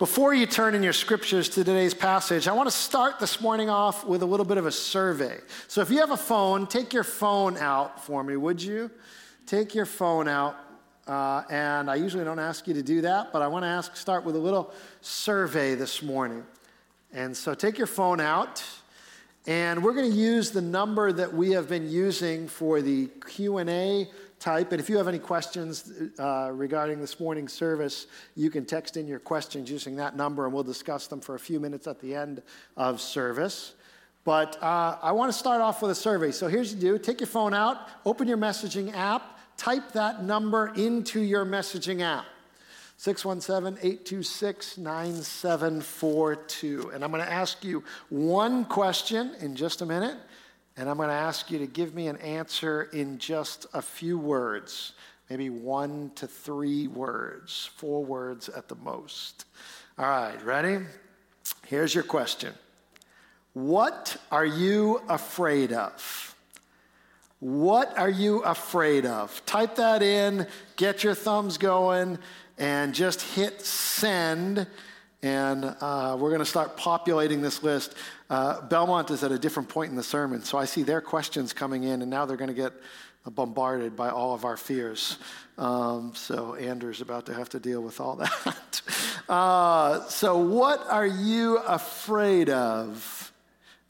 Before 0.00 0.32
you 0.32 0.46
turn 0.46 0.74
in 0.74 0.82
your 0.82 0.94
scriptures 0.94 1.50
to 1.50 1.62
today's 1.62 1.92
passage, 1.92 2.48
I 2.48 2.52
want 2.52 2.70
to 2.70 2.74
start 2.74 3.20
this 3.20 3.38
morning 3.38 3.68
off 3.68 4.02
with 4.06 4.22
a 4.22 4.24
little 4.24 4.46
bit 4.46 4.56
of 4.56 4.64
a 4.64 4.72
survey. 4.72 5.36
So 5.68 5.82
if 5.82 5.90
you 5.90 5.98
have 5.98 6.10
a 6.10 6.16
phone, 6.16 6.66
take 6.66 6.94
your 6.94 7.04
phone 7.04 7.58
out 7.58 8.02
for 8.02 8.24
me, 8.24 8.34
would 8.34 8.62
you? 8.62 8.90
Take 9.44 9.74
your 9.74 9.84
phone 9.84 10.26
out. 10.26 10.56
Uh, 11.06 11.42
and 11.50 11.90
I 11.90 11.96
usually 11.96 12.24
don't 12.24 12.38
ask 12.38 12.66
you 12.66 12.72
to 12.72 12.82
do 12.82 13.02
that, 13.02 13.30
but 13.30 13.42
I 13.42 13.48
want 13.48 13.64
to 13.64 13.68
ask, 13.68 13.94
start 13.94 14.24
with 14.24 14.36
a 14.36 14.38
little 14.38 14.72
survey 15.02 15.74
this 15.74 16.02
morning. 16.02 16.44
And 17.12 17.36
so 17.36 17.52
take 17.52 17.76
your 17.76 17.86
phone 17.86 18.20
out, 18.20 18.64
and 19.46 19.84
we're 19.84 19.92
going 19.92 20.10
to 20.10 20.16
use 20.16 20.50
the 20.50 20.62
number 20.62 21.12
that 21.12 21.34
we 21.34 21.50
have 21.50 21.68
been 21.68 21.90
using 21.90 22.48
for 22.48 22.80
the 22.80 23.10
Q&A 23.28 24.08
type. 24.40 24.72
And 24.72 24.80
if 24.80 24.88
you 24.88 24.96
have 24.96 25.06
any 25.06 25.18
questions 25.18 25.92
uh, 26.18 26.50
regarding 26.52 27.00
this 27.00 27.20
morning's 27.20 27.52
service, 27.52 28.06
you 28.34 28.50
can 28.50 28.64
text 28.64 28.96
in 28.96 29.06
your 29.06 29.20
questions 29.20 29.70
using 29.70 29.96
that 29.96 30.16
number, 30.16 30.46
and 30.46 30.52
we'll 30.52 30.64
discuss 30.64 31.06
them 31.06 31.20
for 31.20 31.36
a 31.36 31.38
few 31.38 31.60
minutes 31.60 31.86
at 31.86 32.00
the 32.00 32.14
end 32.14 32.42
of 32.76 33.00
service. 33.00 33.74
But 34.24 34.60
uh, 34.62 34.98
I 35.00 35.12
want 35.12 35.32
to 35.32 35.38
start 35.38 35.60
off 35.60 35.82
with 35.82 35.90
a 35.90 35.94
survey. 35.94 36.32
So 36.32 36.48
here's 36.48 36.74
what 36.74 36.82
you 36.82 36.92
do 36.92 36.98
take 36.98 37.20
your 37.20 37.26
phone 37.26 37.54
out, 37.54 37.88
open 38.04 38.26
your 38.26 38.38
messaging 38.38 38.94
app, 38.94 39.38
type 39.56 39.92
that 39.92 40.24
number 40.24 40.72
into 40.74 41.20
your 41.20 41.44
messaging 41.44 42.00
app. 42.00 42.24
617 42.96 43.78
826 43.82 44.76
9742. 44.76 46.90
And 46.92 47.02
I'm 47.02 47.10
going 47.10 47.24
to 47.24 47.32
ask 47.32 47.64
you 47.64 47.82
one 48.10 48.66
question 48.66 49.34
in 49.40 49.56
just 49.56 49.80
a 49.80 49.86
minute. 49.86 50.18
And 50.76 50.88
I'm 50.88 50.96
going 50.96 51.08
to 51.08 51.14
ask 51.14 51.50
you 51.50 51.58
to 51.58 51.66
give 51.66 51.94
me 51.94 52.08
an 52.08 52.16
answer 52.18 52.84
in 52.92 53.18
just 53.18 53.66
a 53.74 53.82
few 53.82 54.18
words, 54.18 54.92
maybe 55.28 55.50
one 55.50 56.12
to 56.14 56.26
three 56.26 56.86
words, 56.86 57.70
four 57.76 58.04
words 58.04 58.48
at 58.48 58.68
the 58.68 58.76
most. 58.76 59.44
All 59.98 60.06
right, 60.06 60.42
ready? 60.44 60.78
Here's 61.66 61.94
your 61.94 62.04
question 62.04 62.54
What 63.52 64.16
are 64.30 64.46
you 64.46 65.02
afraid 65.08 65.72
of? 65.72 66.34
What 67.40 67.96
are 67.98 68.10
you 68.10 68.40
afraid 68.40 69.06
of? 69.06 69.44
Type 69.46 69.76
that 69.76 70.02
in, 70.02 70.46
get 70.76 71.02
your 71.02 71.14
thumbs 71.14 71.56
going, 71.56 72.18
and 72.58 72.94
just 72.94 73.22
hit 73.22 73.62
send. 73.62 74.66
And 75.22 75.64
uh, 75.64 76.16
we're 76.18 76.30
going 76.30 76.40
to 76.40 76.46
start 76.46 76.78
populating 76.78 77.42
this 77.42 77.62
list. 77.62 77.94
Uh, 78.30 78.62
Belmont 78.62 79.10
is 79.10 79.22
at 79.22 79.32
a 79.32 79.38
different 79.38 79.68
point 79.68 79.90
in 79.90 79.96
the 79.96 80.02
sermon, 80.02 80.42
so 80.42 80.56
I 80.56 80.64
see 80.64 80.82
their 80.82 81.02
questions 81.02 81.52
coming 81.52 81.84
in, 81.84 82.00
and 82.00 82.10
now 82.10 82.24
they're 82.24 82.38
going 82.38 82.48
to 82.48 82.54
get 82.54 82.72
bombarded 83.26 83.96
by 83.96 84.08
all 84.08 84.32
of 84.32 84.46
our 84.46 84.56
fears. 84.56 85.18
Um, 85.58 86.12
so 86.14 86.54
Andrew's 86.54 87.02
about 87.02 87.26
to 87.26 87.34
have 87.34 87.50
to 87.50 87.60
deal 87.60 87.82
with 87.82 88.00
all 88.00 88.16
that. 88.16 88.82
uh, 89.28 90.08
so, 90.08 90.38
what 90.38 90.80
are 90.88 91.06
you 91.06 91.58
afraid 91.58 92.48
of? 92.48 93.26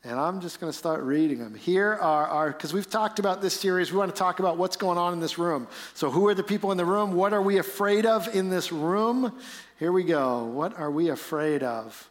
And 0.02 0.18
I'm 0.18 0.40
just 0.40 0.60
going 0.60 0.72
to 0.72 0.76
start 0.76 1.02
reading 1.02 1.40
them. 1.40 1.54
Here 1.54 1.92
are 1.92 2.26
our, 2.26 2.52
because 2.52 2.72
we've 2.72 2.88
talked 2.88 3.18
about 3.18 3.42
this 3.42 3.52
series, 3.52 3.92
we 3.92 3.98
want 3.98 4.10
to 4.10 4.18
talk 4.18 4.40
about 4.40 4.56
what's 4.56 4.76
going 4.76 4.96
on 4.96 5.12
in 5.12 5.20
this 5.20 5.38
room. 5.38 5.68
So, 5.92 6.10
who 6.10 6.26
are 6.28 6.34
the 6.34 6.42
people 6.42 6.72
in 6.72 6.78
the 6.78 6.86
room? 6.86 7.12
What 7.12 7.34
are 7.34 7.42
we 7.42 7.58
afraid 7.58 8.06
of 8.06 8.34
in 8.34 8.48
this 8.48 8.72
room? 8.72 9.38
Here 9.80 9.92
we 9.92 10.04
go. 10.04 10.44
What 10.44 10.78
are 10.78 10.90
we 10.90 11.08
afraid 11.08 11.62
of? 11.62 12.10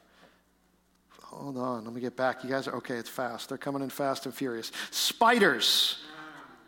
Hold 1.21 1.55
on, 1.55 1.85
let 1.85 1.93
me 1.93 2.01
get 2.01 2.17
back. 2.17 2.43
You 2.43 2.49
guys 2.49 2.67
are 2.67 2.73
okay, 2.77 2.95
it's 2.95 3.07
fast. 3.07 3.47
They're 3.47 3.59
coming 3.59 3.83
in 3.83 3.91
fast 3.91 4.25
and 4.25 4.33
furious. 4.33 4.71
Spiders, 4.89 5.99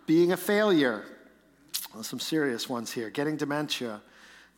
being 0.06 0.32
a 0.32 0.38
failure. 0.38 1.04
Well, 1.92 2.04
some 2.04 2.20
serious 2.20 2.70
ones 2.70 2.92
here. 2.92 3.10
Getting 3.10 3.36
dementia, 3.36 4.00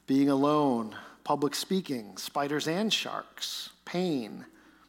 being 0.06 0.30
alone, 0.30 0.98
public 1.24 1.56
speaking, 1.56 2.18
spiders 2.18 2.68
and 2.68 2.92
sharks, 2.92 3.70
pain, 3.86 4.46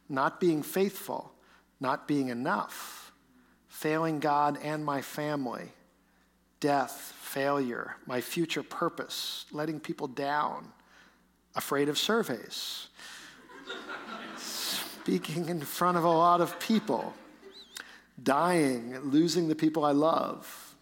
not 0.09 0.41
being 0.41 0.61
faithful, 0.61 1.31
not 1.79 2.05
being 2.05 2.27
enough, 2.27 3.13
failing 3.69 4.19
God 4.19 4.59
and 4.61 4.83
my 4.83 5.01
family, 5.01 5.71
death, 6.59 7.13
failure, 7.17 7.95
my 8.05 8.19
future 8.19 8.61
purpose, 8.61 9.45
letting 9.53 9.79
people 9.79 10.07
down, 10.07 10.73
afraid 11.55 11.89
of 11.89 11.97
surveys. 11.97 12.87
Speaking 14.37 15.49
in 15.49 15.61
front 15.61 15.97
of 15.97 16.03
a 16.03 16.09
lot 16.09 16.41
of 16.41 16.59
people, 16.59 17.13
dying, 18.21 18.97
losing 18.99 19.47
the 19.47 19.55
people 19.55 19.85
I 19.85 19.91
love, 19.91 20.75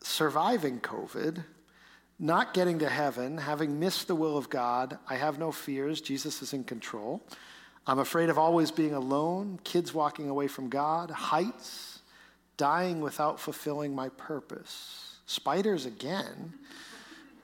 surviving 0.00 0.80
COVID, 0.80 1.44
not 2.18 2.54
getting 2.54 2.78
to 2.78 2.88
heaven, 2.88 3.38
having 3.38 3.80
missed 3.80 4.06
the 4.06 4.14
will 4.14 4.36
of 4.38 4.48
God. 4.48 4.98
I 5.08 5.16
have 5.16 5.38
no 5.38 5.50
fears. 5.50 6.00
Jesus 6.00 6.40
is 6.40 6.52
in 6.52 6.64
control. 6.64 7.20
I'm 7.86 7.98
afraid 7.98 8.28
of 8.28 8.38
always 8.38 8.70
being 8.70 8.94
alone, 8.94 9.58
kids 9.64 9.92
walking 9.92 10.28
away 10.28 10.46
from 10.46 10.68
God, 10.68 11.10
heights, 11.10 12.00
dying 12.56 13.00
without 13.00 13.40
fulfilling 13.40 13.92
my 13.92 14.08
purpose, 14.10 15.16
spiders 15.26 15.84
again, 15.84 16.54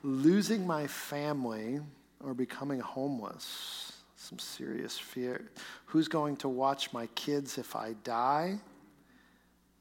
losing 0.04 0.64
my 0.64 0.86
family, 0.86 1.80
or 2.24 2.34
becoming 2.34 2.80
homeless 2.80 3.92
some 4.18 4.38
serious 4.38 4.98
fear. 4.98 5.50
Who's 5.86 6.08
going 6.08 6.36
to 6.38 6.48
watch 6.48 6.92
my 6.92 7.06
kids 7.14 7.56
if 7.56 7.76
I 7.76 7.94
die? 8.04 8.58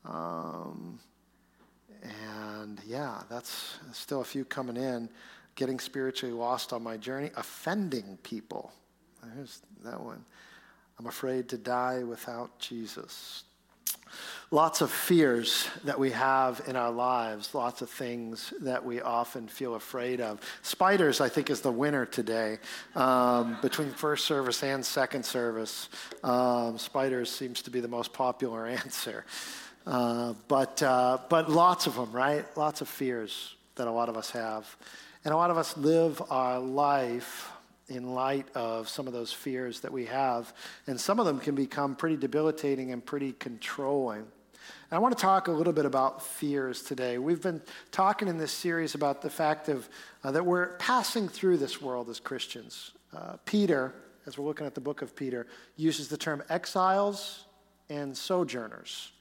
Um, 0.05 0.99
and 2.03 2.79
yeah, 2.85 3.23
that's 3.29 3.79
still 3.91 4.21
a 4.21 4.25
few 4.25 4.45
coming 4.45 4.77
in. 4.77 5.09
Getting 5.55 5.79
spiritually 5.79 6.33
lost 6.33 6.71
on 6.71 6.83
my 6.83 6.97
journey, 6.97 7.31
offending 7.35 8.17
people. 8.21 8.71
There's 9.35 9.61
that 9.83 9.99
one. 9.99 10.23
I'm 10.99 11.07
afraid 11.07 11.49
to 11.49 11.57
die 11.57 12.03
without 12.03 12.59
Jesus 12.59 13.43
lots 14.51 14.81
of 14.81 14.91
fears 14.91 15.67
that 15.83 15.99
we 15.99 16.11
have 16.11 16.61
in 16.67 16.75
our 16.75 16.91
lives, 16.91 17.53
lots 17.53 17.81
of 17.81 17.89
things 17.89 18.53
that 18.61 18.83
we 18.83 19.01
often 19.01 19.47
feel 19.47 19.75
afraid 19.75 20.21
of. 20.21 20.39
Spiders, 20.61 21.21
I 21.21 21.29
think, 21.29 21.49
is 21.49 21.61
the 21.61 21.71
winner 21.71 22.05
today 22.05 22.59
um, 22.95 23.57
between 23.61 23.91
first 23.91 24.25
service 24.25 24.63
and 24.63 24.85
second 24.85 25.25
service. 25.25 25.89
Um, 26.23 26.77
spiders 26.77 27.29
seems 27.29 27.61
to 27.63 27.69
be 27.69 27.79
the 27.79 27.87
most 27.87 28.13
popular 28.13 28.65
answer. 28.83 29.25
Uh, 29.85 30.33
but, 30.47 30.81
uh, 30.83 31.17
but 31.29 31.49
lots 31.49 31.87
of 31.87 31.95
them, 31.95 32.11
right? 32.11 32.45
Lots 32.57 32.81
of 32.81 32.89
fears 32.89 33.55
that 33.75 33.87
a 33.87 33.91
lot 33.91 34.09
of 34.09 34.17
us 34.17 34.31
have. 34.31 34.75
And 35.23 35.33
a 35.33 35.37
lot 35.37 35.51
of 35.51 35.57
us 35.57 35.75
live 35.77 36.21
our 36.29 36.59
life 36.59 37.51
in 37.89 38.13
light 38.13 38.47
of 38.55 38.89
some 38.89 39.07
of 39.07 39.13
those 39.13 39.31
fears 39.31 39.79
that 39.81 39.91
we 39.91 40.05
have. 40.05 40.53
And 40.87 40.99
some 40.99 41.19
of 41.19 41.25
them 41.25 41.39
can 41.39 41.55
become 41.55 41.95
pretty 41.95 42.17
debilitating 42.17 42.91
and 42.91 43.05
pretty 43.05 43.33
controlling. 43.33 44.19
And 44.89 44.97
I 44.97 44.99
want 44.99 45.17
to 45.17 45.21
talk 45.21 45.47
a 45.47 45.51
little 45.51 45.73
bit 45.73 45.85
about 45.85 46.21
fears 46.21 46.81
today. 46.81 47.17
We've 47.17 47.41
been 47.41 47.61
talking 47.91 48.27
in 48.27 48.37
this 48.37 48.51
series 48.51 48.95
about 48.95 49.21
the 49.21 49.29
fact 49.29 49.69
of, 49.69 49.87
uh, 50.23 50.31
that 50.31 50.45
we're 50.45 50.77
passing 50.77 51.27
through 51.29 51.57
this 51.57 51.81
world 51.81 52.09
as 52.09 52.19
Christians. 52.19 52.91
Uh, 53.15 53.37
Peter, 53.45 53.93
as 54.25 54.37
we're 54.37 54.45
looking 54.45 54.65
at 54.65 54.75
the 54.75 54.81
book 54.81 55.01
of 55.01 55.15
Peter, 55.15 55.47
uses 55.77 56.09
the 56.09 56.17
term 56.17 56.43
exiles 56.49 57.45
and 57.89 58.15
sojourners. 58.15 59.11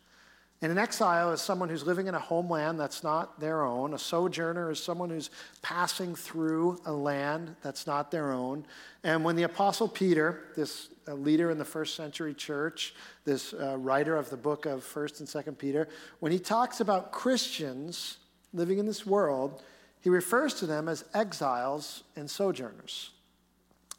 And 0.63 0.73
an 0.73 0.79
exile 0.79 1.33
is 1.33 1.43
someone 1.43 1.69
who's 1.69 1.85
living 1.85 2.07
in 2.07 2.15
a 2.15 2.19
homeland 2.19 2.81
that's 2.81 3.05
not 3.05 3.39
their 3.39 3.63
own. 3.63 3.93
A 3.93 3.99
sojourner 3.99 4.71
is 4.71 4.83
someone 4.83 5.11
who's 5.11 5.29
passing 5.61 6.15
through 6.15 6.81
a 6.87 6.93
land 6.93 7.55
that's 7.63 7.87
not 7.87 8.11
their 8.11 8.33
own. 8.33 8.65
And 9.05 9.23
when 9.23 9.37
the 9.37 9.43
Apostle 9.43 9.87
Peter, 9.87 10.45
this 10.57 10.89
uh, 11.07 11.13
leader 11.13 11.51
in 11.51 11.59
the 11.59 11.65
first 11.65 11.95
century 11.95 12.33
church, 12.33 12.95
this 13.25 13.53
uh, 13.53 13.77
writer 13.77 14.17
of 14.17 14.31
the 14.31 14.37
book 14.37 14.65
of 14.65 14.83
1st 14.83 15.21
and 15.21 15.29
2nd 15.29 15.59
Peter, 15.59 15.89
when 16.21 16.33
he 16.33 16.39
talks 16.39 16.81
about 16.81 17.13
Christians 17.13 18.17
living 18.55 18.79
in 18.79 18.87
this 18.87 19.05
world, 19.05 19.63
he 20.01 20.09
refers 20.09 20.55
to 20.55 20.67
them 20.67 20.89
as 20.89 21.05
exiles 21.13 22.03
and 22.17 22.31
sojourners. 22.31 23.11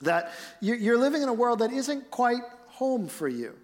That 0.02 0.32
you're 0.62 0.98
living 0.98 1.22
in 1.22 1.30
a 1.30 1.34
world 1.34 1.60
that 1.60 1.72
isn't 1.72 2.10
quite 2.10 2.42
home 2.68 3.08
for 3.08 3.28
you. 3.28 3.56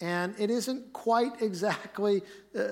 And 0.00 0.34
it 0.38 0.50
isn't 0.50 0.92
quite 0.92 1.42
exactly 1.42 2.22
uh, 2.56 2.62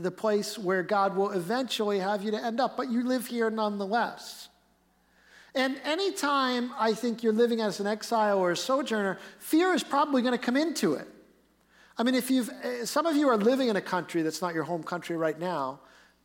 the 0.00 0.10
place 0.10 0.58
where 0.58 0.82
God 0.82 1.16
will 1.16 1.32
eventually 1.32 1.98
have 1.98 2.22
you 2.22 2.30
to 2.30 2.42
end 2.42 2.60
up, 2.60 2.76
but 2.76 2.90
you 2.90 3.02
live 3.04 3.26
here 3.26 3.50
nonetheless. 3.50 4.48
And 5.54 5.78
anytime 5.84 6.72
I 6.78 6.94
think 6.94 7.22
you're 7.22 7.32
living 7.32 7.60
as 7.60 7.80
an 7.80 7.86
exile 7.86 8.38
or 8.38 8.52
a 8.52 8.56
sojourner, 8.56 9.18
fear 9.38 9.74
is 9.74 9.82
probably 9.82 10.22
going 10.22 10.32
to 10.32 10.38
come 10.38 10.56
into 10.56 10.94
it. 10.94 11.08
I 11.98 12.04
mean, 12.04 12.14
if 12.14 12.30
you've, 12.30 12.48
uh, 12.48 12.86
some 12.86 13.06
of 13.06 13.16
you 13.16 13.28
are 13.28 13.36
living 13.36 13.68
in 13.68 13.76
a 13.76 13.80
country 13.80 14.22
that's 14.22 14.40
not 14.40 14.54
your 14.54 14.64
home 14.64 14.82
country 14.82 15.16
right 15.16 15.38
now. 15.38 15.80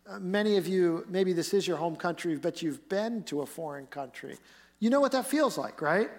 Uh, 0.07 0.19
many 0.19 0.57
of 0.57 0.68
you, 0.68 1.06
maybe 1.10 1.33
this 1.33 1.54
is 1.54 1.68
your 1.68 1.77
home 1.77 1.95
country, 1.95 2.36
but 2.36 2.62
you've 2.62 2.88
been 2.89 3.24
to 3.24 3.42
a 3.42 3.45
foreign 3.45 3.88
country. 3.88 4.38
You 4.80 4.89
know 4.89 5.01
what 5.01 5.13
that 5.13 5.25
feels 5.25 5.57
like, 5.57 5.81
right? 5.81 6.12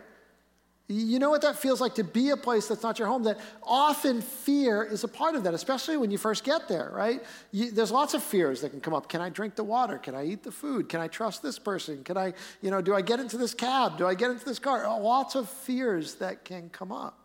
You 0.86 1.18
know 1.18 1.30
what 1.30 1.40
that 1.42 1.56
feels 1.56 1.80
like 1.80 1.94
to 1.94 2.04
be 2.04 2.28
a 2.28 2.36
place 2.36 2.68
that's 2.68 2.82
not 2.82 2.98
your 2.98 3.08
home? 3.08 3.22
That 3.22 3.40
often 3.62 4.20
fear 4.20 4.82
is 4.82 5.02
a 5.02 5.08
part 5.08 5.34
of 5.34 5.44
that, 5.44 5.54
especially 5.54 5.96
when 5.96 6.10
you 6.10 6.18
first 6.18 6.44
get 6.44 6.68
there, 6.68 6.90
right? 6.92 7.24
You, 7.52 7.70
there's 7.70 7.90
lots 7.90 8.12
of 8.12 8.22
fears 8.22 8.60
that 8.60 8.68
can 8.68 8.82
come 8.82 8.92
up. 8.92 9.08
Can 9.08 9.22
I 9.22 9.30
drink 9.30 9.54
the 9.54 9.64
water? 9.64 9.96
Can 9.96 10.14
I 10.14 10.26
eat 10.26 10.42
the 10.42 10.52
food? 10.52 10.90
Can 10.90 11.00
I 11.00 11.08
trust 11.08 11.42
this 11.42 11.58
person? 11.58 12.04
Can 12.04 12.18
I, 12.18 12.34
you 12.60 12.70
know, 12.70 12.82
do 12.82 12.94
I 12.94 13.00
get 13.00 13.18
into 13.18 13.38
this 13.38 13.54
cab? 13.54 13.96
Do 13.96 14.06
I 14.06 14.12
get 14.12 14.30
into 14.30 14.44
this 14.44 14.58
car? 14.58 14.84
Oh, 14.84 14.98
lots 14.98 15.34
of 15.36 15.48
fears 15.48 16.16
that 16.16 16.44
can 16.44 16.68
come 16.68 16.92
up. 16.92 17.18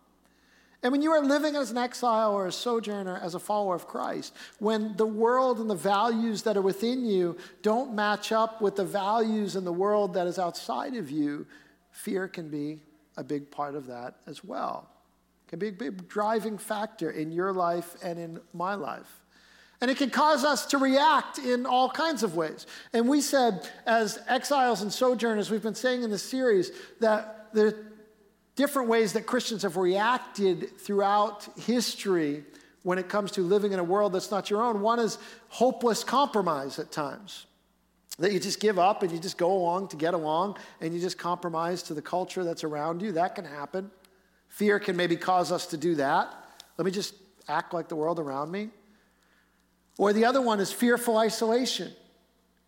And 0.82 0.94
when 0.94 1.02
you 1.02 1.12
are 1.12 1.22
living 1.22 1.58
as 1.58 1.70
an 1.70 1.78
exile 1.78 2.32
or 2.32 2.48
a 2.48 2.54
sojourner 2.54 3.20
as 3.22 3.36
a 3.36 3.40
follower 3.40 3.76
of 3.76 3.88
Christ, 3.88 4.34
when 4.60 4.96
the 4.96 5.06
world 5.06 5.60
and 5.60 5.70
the 5.70 5.76
values 5.76 6.44
that 6.44 6.56
are 6.56 6.62
within 6.62 7.04
you 7.04 7.36
don't 7.62 7.94
match 7.94 8.32
up 8.32 8.62
with 8.62 8.78
the 8.78 8.86
values 8.86 9.58
in 9.58 9.66
the 9.66 9.74
world 9.74 10.14
that 10.14 10.28
is 10.28 10.40
outside 10.40 10.96
of 10.96 11.12
you, 11.12 11.46
fear 11.92 12.30
can 12.30 12.48
be 12.48 12.80
a 13.20 13.24
big 13.24 13.52
part 13.52 13.76
of 13.76 13.88
that 13.88 14.16
as 14.26 14.44
well. 14.44 14.90
It 15.46 15.50
can 15.50 15.60
be 15.60 15.68
a 15.68 15.72
big 15.74 16.08
driving 16.08 16.58
factor 16.58 17.12
in 17.12 17.32
your 17.32 17.52
life 17.52 17.96
and 18.02 18.18
in 18.18 18.40
my 18.54 18.76
life. 18.76 19.20
And 19.82 19.92
it 19.92 19.98
can 19.98 20.10
cause 20.10 20.44
us 20.44 20.66
to 20.68 20.78
react 20.78 21.38
in 21.38 21.66
all 21.66 21.90
kinds 21.90 22.24
of 22.24 22.36
ways. 22.36 22.66
And 22.94 23.08
we 23.08 23.22
said, 23.22 23.70
as 23.86 24.20
exiles 24.28 24.82
and 24.82 24.92
sojourners, 24.92 25.50
we've 25.50 25.64
been 25.64 25.76
saying 25.76 26.04
in 26.04 26.10
the 26.10 26.18
series 26.18 26.72
that 27.00 27.50
there 27.54 27.68
are 27.68 27.86
different 28.56 28.90
ways 28.90 29.14
that 29.14 29.26
Christians 29.26 29.64
have 29.64 29.78
reacted 29.78 30.78
throughout 30.80 31.48
history 31.58 32.44
when 32.84 32.98
it 32.98 33.10
comes 33.10 33.32
to 33.32 33.42
living 33.42 33.74
in 33.74 33.80
a 33.80 33.84
world 33.84 34.14
that's 34.14 34.32
not 34.32 34.50
your 34.50 34.62
own. 34.62 34.82
One 34.82 35.00
is 35.00 35.18
hopeless 35.50 36.04
compromise 36.04 36.80
at 36.80 36.92
times. 36.92 37.46
That 38.20 38.34
you 38.34 38.40
just 38.40 38.60
give 38.60 38.78
up 38.78 39.02
and 39.02 39.12
you 39.12 39.18
just 39.18 39.38
go 39.38 39.52
along 39.52 39.90
to 39.90 39.96
get 39.96 40.14
along 40.14 40.58
and 40.82 40.94
you 40.94 41.00
just 41.00 41.18
compromise 41.18 41.82
to 41.84 41.94
the 41.94 42.02
culture 42.02 42.44
that's 42.44 42.64
around 42.64 43.02
you. 43.02 43.14
That 43.14 43.34
can 43.36 43.46
happen. 43.46 43.90
Fear 44.50 44.80
can 44.80 44.98
maybe 44.98 45.16
cause 45.16 45.52
us 45.52 45.68
to 45.68 45.78
do 45.78 45.96
that. 45.96 46.34
Let 46.78 46.86
me 46.86 46.92
just 46.92 47.14
act 47.48 47.74
like 47.74 47.88
the 47.88 47.96
world 47.96 48.20
around 48.20 48.52
me. 48.52 48.70
Or 49.98 50.12
the 50.14 50.26
other 50.26 50.42
one 50.42 50.60
is 50.60 50.72
fearful 50.72 51.18
isolation. 51.18 51.92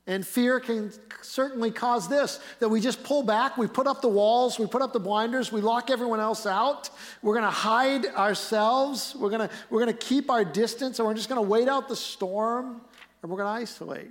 And 0.08 0.26
fear 0.26 0.60
can 0.60 0.92
certainly 1.22 1.70
cause 1.70 2.08
this 2.08 2.40
that 2.60 2.70
we 2.70 2.82
just 2.82 3.04
pull 3.04 3.24
back, 3.24 3.58
we 3.58 3.68
put 3.68 3.88
up 3.88 4.02
the 4.02 4.10
walls, 4.10 4.58
we 4.58 4.66
put 4.66 4.82
up 4.82 4.94
the 4.94 5.00
blinders, 5.00 5.52
we 5.52 5.62
lock 5.62 5.90
everyone 5.90 6.20
else 6.20 6.46
out. 6.46 6.90
We're 7.22 7.36
going 7.36 7.46
to 7.46 7.52
hide 7.52 8.06
ourselves, 8.08 9.16
we're 9.18 9.30
going 9.30 9.48
to, 9.48 9.56
we're 9.70 9.84
going 9.84 9.96
to 9.96 10.06
keep 10.06 10.30
our 10.30 10.44
distance, 10.44 11.00
and 11.00 11.08
we're 11.08 11.14
just 11.14 11.30
going 11.30 11.42
to 11.42 11.48
wait 11.48 11.68
out 11.68 11.88
the 11.88 11.96
storm, 11.96 12.82
and 13.22 13.32
we're 13.32 13.38
going 13.38 13.56
to 13.56 13.62
isolate. 13.62 14.10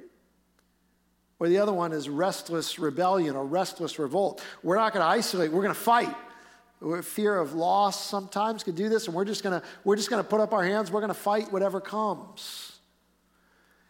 Or 1.40 1.48
the 1.48 1.58
other 1.58 1.72
one 1.72 1.92
is 1.92 2.08
restless 2.08 2.78
rebellion 2.78 3.34
or 3.34 3.46
restless 3.46 3.98
revolt. 3.98 4.44
We're 4.62 4.76
not 4.76 4.92
going 4.92 5.02
to 5.02 5.08
isolate, 5.08 5.50
we're 5.50 5.62
going 5.62 5.74
to 5.74 5.80
fight. 5.80 6.14
Fear 7.02 7.38
of 7.38 7.54
loss 7.54 8.02
sometimes 8.06 8.62
can 8.62 8.74
do 8.74 8.88
this, 8.88 9.06
and 9.06 9.14
we're 9.14 9.24
just 9.24 9.42
going 9.42 9.60
to 9.60 9.66
we're 9.84 9.96
just 9.96 10.08
going 10.08 10.22
to 10.22 10.28
put 10.28 10.40
up 10.40 10.54
our 10.54 10.64
hands. 10.64 10.90
We're 10.90 11.00
going 11.00 11.12
to 11.12 11.18
fight 11.18 11.52
whatever 11.52 11.78
comes. 11.78 12.78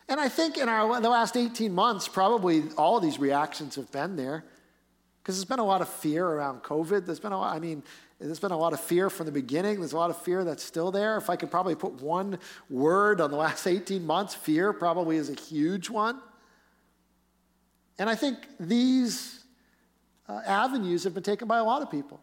And 0.09 0.19
I 0.19 0.29
think 0.29 0.59
in 0.59 0.69
our 0.69 1.01
the 1.01 1.09
last 1.09 1.37
18 1.37 1.73
months, 1.73 2.09
probably 2.09 2.65
all 2.77 2.99
these 2.99 3.21
reactions 3.21 3.77
have 3.77 3.93
been 3.93 4.17
there, 4.17 4.45
because 5.23 5.37
there's 5.37 5.45
been 5.45 5.61
a 5.61 5.65
lot 5.65 5.83
of 5.83 5.89
fear 5.89 6.27
around 6.27 6.65
COVID. 6.65 7.07
There's 7.07 7.21
been 7.21 7.31
a 7.31 7.39
lot, 7.39 7.55
I 7.55 7.61
mean, 7.61 7.85
there's 8.19 8.41
been 8.41 8.51
a 8.51 8.59
lot 8.59 8.73
of 8.73 8.81
fear 8.81 9.09
from 9.09 9.27
the 9.27 9.33
beginning. 9.33 9.79
There's 9.79 9.93
a 9.93 9.97
lot 9.97 10.11
of 10.11 10.21
fear 10.21 10.43
that's 10.43 10.65
still 10.65 10.91
there. 10.91 11.17
If 11.17 11.31
I 11.31 11.37
could 11.37 11.51
probably 11.51 11.77
put 11.77 12.03
one 12.03 12.39
word 12.69 13.21
on 13.21 13.31
the 13.31 13.37
last 13.37 13.67
18 13.67 14.05
months, 14.05 14.35
fear 14.35 14.73
probably 14.73 15.17
is 15.17 15.31
a 15.31 15.35
huge 15.35 15.89
one. 15.89 16.21
And 18.01 18.09
I 18.09 18.15
think 18.15 18.39
these 18.59 19.45
uh, 20.27 20.41
avenues 20.47 21.05
have 21.05 21.13
been 21.13 21.23
taken 21.23 21.47
by 21.47 21.59
a 21.59 21.65
lot 21.65 21.83
of 21.83 21.91
people. 21.91 22.19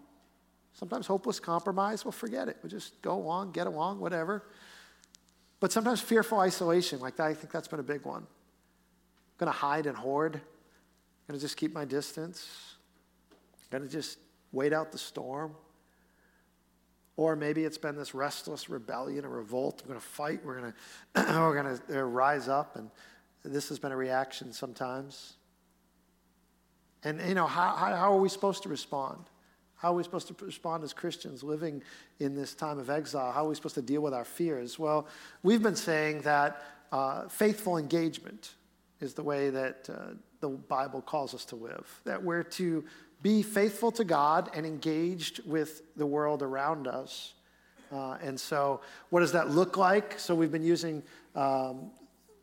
Sometimes 0.74 1.06
hopeless 1.06 1.40
compromise, 1.40 2.04
well, 2.04 2.12
forget 2.12 2.48
it. 2.48 2.58
We'll 2.64 2.72
just 2.72 3.00
go 3.04 3.14
along, 3.14 3.52
get 3.52 3.68
along, 3.68 4.00
whatever. 4.00 4.44
But 5.60 5.72
sometimes 5.72 6.02
fearful 6.02 6.40
isolation, 6.40 7.00
like 7.00 7.16
that, 7.18 7.28
I 7.28 7.36
think 7.36 7.54
that's 7.54 7.68
been 7.68 7.80
a 7.80 7.84
big 7.84 8.06
one. 8.06 8.24
I'm 8.24 9.38
to 9.46 9.52
hide 9.52 9.86
and 9.86 9.96
hoard. 9.96 10.42
I'm 11.30 11.36
to 11.36 11.40
just 11.40 11.58
keep 11.58 11.76
my 11.76 11.86
distance. 11.86 12.74
I'm 13.72 13.84
to 13.84 13.88
just 13.88 14.18
wait 14.52 14.74
out 14.74 14.92
the 14.92 14.98
storm. 14.98 15.54
Or 17.18 17.36
maybe 17.36 17.66
it's 17.66 17.78
been 17.78 17.96
this 17.96 18.16
restless 18.16 18.68
rebellion, 18.68 19.26
a 19.26 19.30
revolt. 19.30 19.84
We're 19.86 19.94
to 19.94 20.08
fight. 20.08 20.44
We're 20.44 20.60
to, 20.60 20.74
we're 21.40 21.62
going 21.62 21.78
to 21.78 22.04
rise 22.04 22.48
up. 22.48 22.78
And 22.78 22.90
this 23.46 23.70
has 23.70 23.78
been 23.78 23.92
a 23.92 23.98
reaction 23.98 24.52
sometimes. 24.54 25.37
And, 27.04 27.22
you 27.28 27.36
know, 27.36 27.48
how, 27.48 27.76
how, 27.76 28.14
are 28.14 28.20
we 28.20 28.30
supposed 28.30 28.64
to 28.64 28.70
respond? 28.70 29.20
How 29.76 29.92
are 29.92 29.96
we 29.96 30.04
supposed 30.04 30.28
to 30.30 30.46
respond 30.46 30.84
as 30.84 30.94
Christians 30.94 31.44
living 31.44 31.84
in 32.20 32.36
this 32.36 32.56
time 32.56 32.80
of 32.80 32.90
exile? 32.90 33.32
How 33.32 33.46
are 33.46 33.50
we 33.50 33.56
supposed 33.56 33.76
to 33.76 33.82
deal 33.82 34.02
with 34.02 34.14
our 34.14 34.26
fears? 34.26 34.80
Well, 34.80 35.08
we've 35.44 35.62
been 35.62 35.76
saying 35.76 36.22
that 36.22 36.64
uh, 36.92 37.28
faithful 37.28 37.78
engagement 37.78 38.56
is 39.00 39.14
the 39.14 39.24
way 39.24 39.52
that 39.52 39.90
uh, 39.90 40.14
the 40.40 40.50
Bible 40.50 41.02
calls 41.02 41.34
us 41.36 41.46
to 41.46 41.56
live, 41.56 42.02
that 42.06 42.24
we're 42.24 42.44
to 42.44 42.84
be 43.22 43.42
faithful 43.42 43.92
to 43.92 44.04
God 44.04 44.50
and 44.54 44.66
engaged 44.66 45.46
with 45.46 45.82
the 45.96 46.06
world 46.06 46.42
around 46.42 46.88
us. 46.88 47.34
Uh, 47.92 48.18
and 48.22 48.40
so, 48.40 48.82
what 49.10 49.22
does 49.22 49.32
that 49.32 49.50
look 49.50 49.78
like? 49.78 50.20
So, 50.20 50.36
we've 50.36 50.52
been 50.52 50.64
using 50.64 51.04
um, 51.36 51.92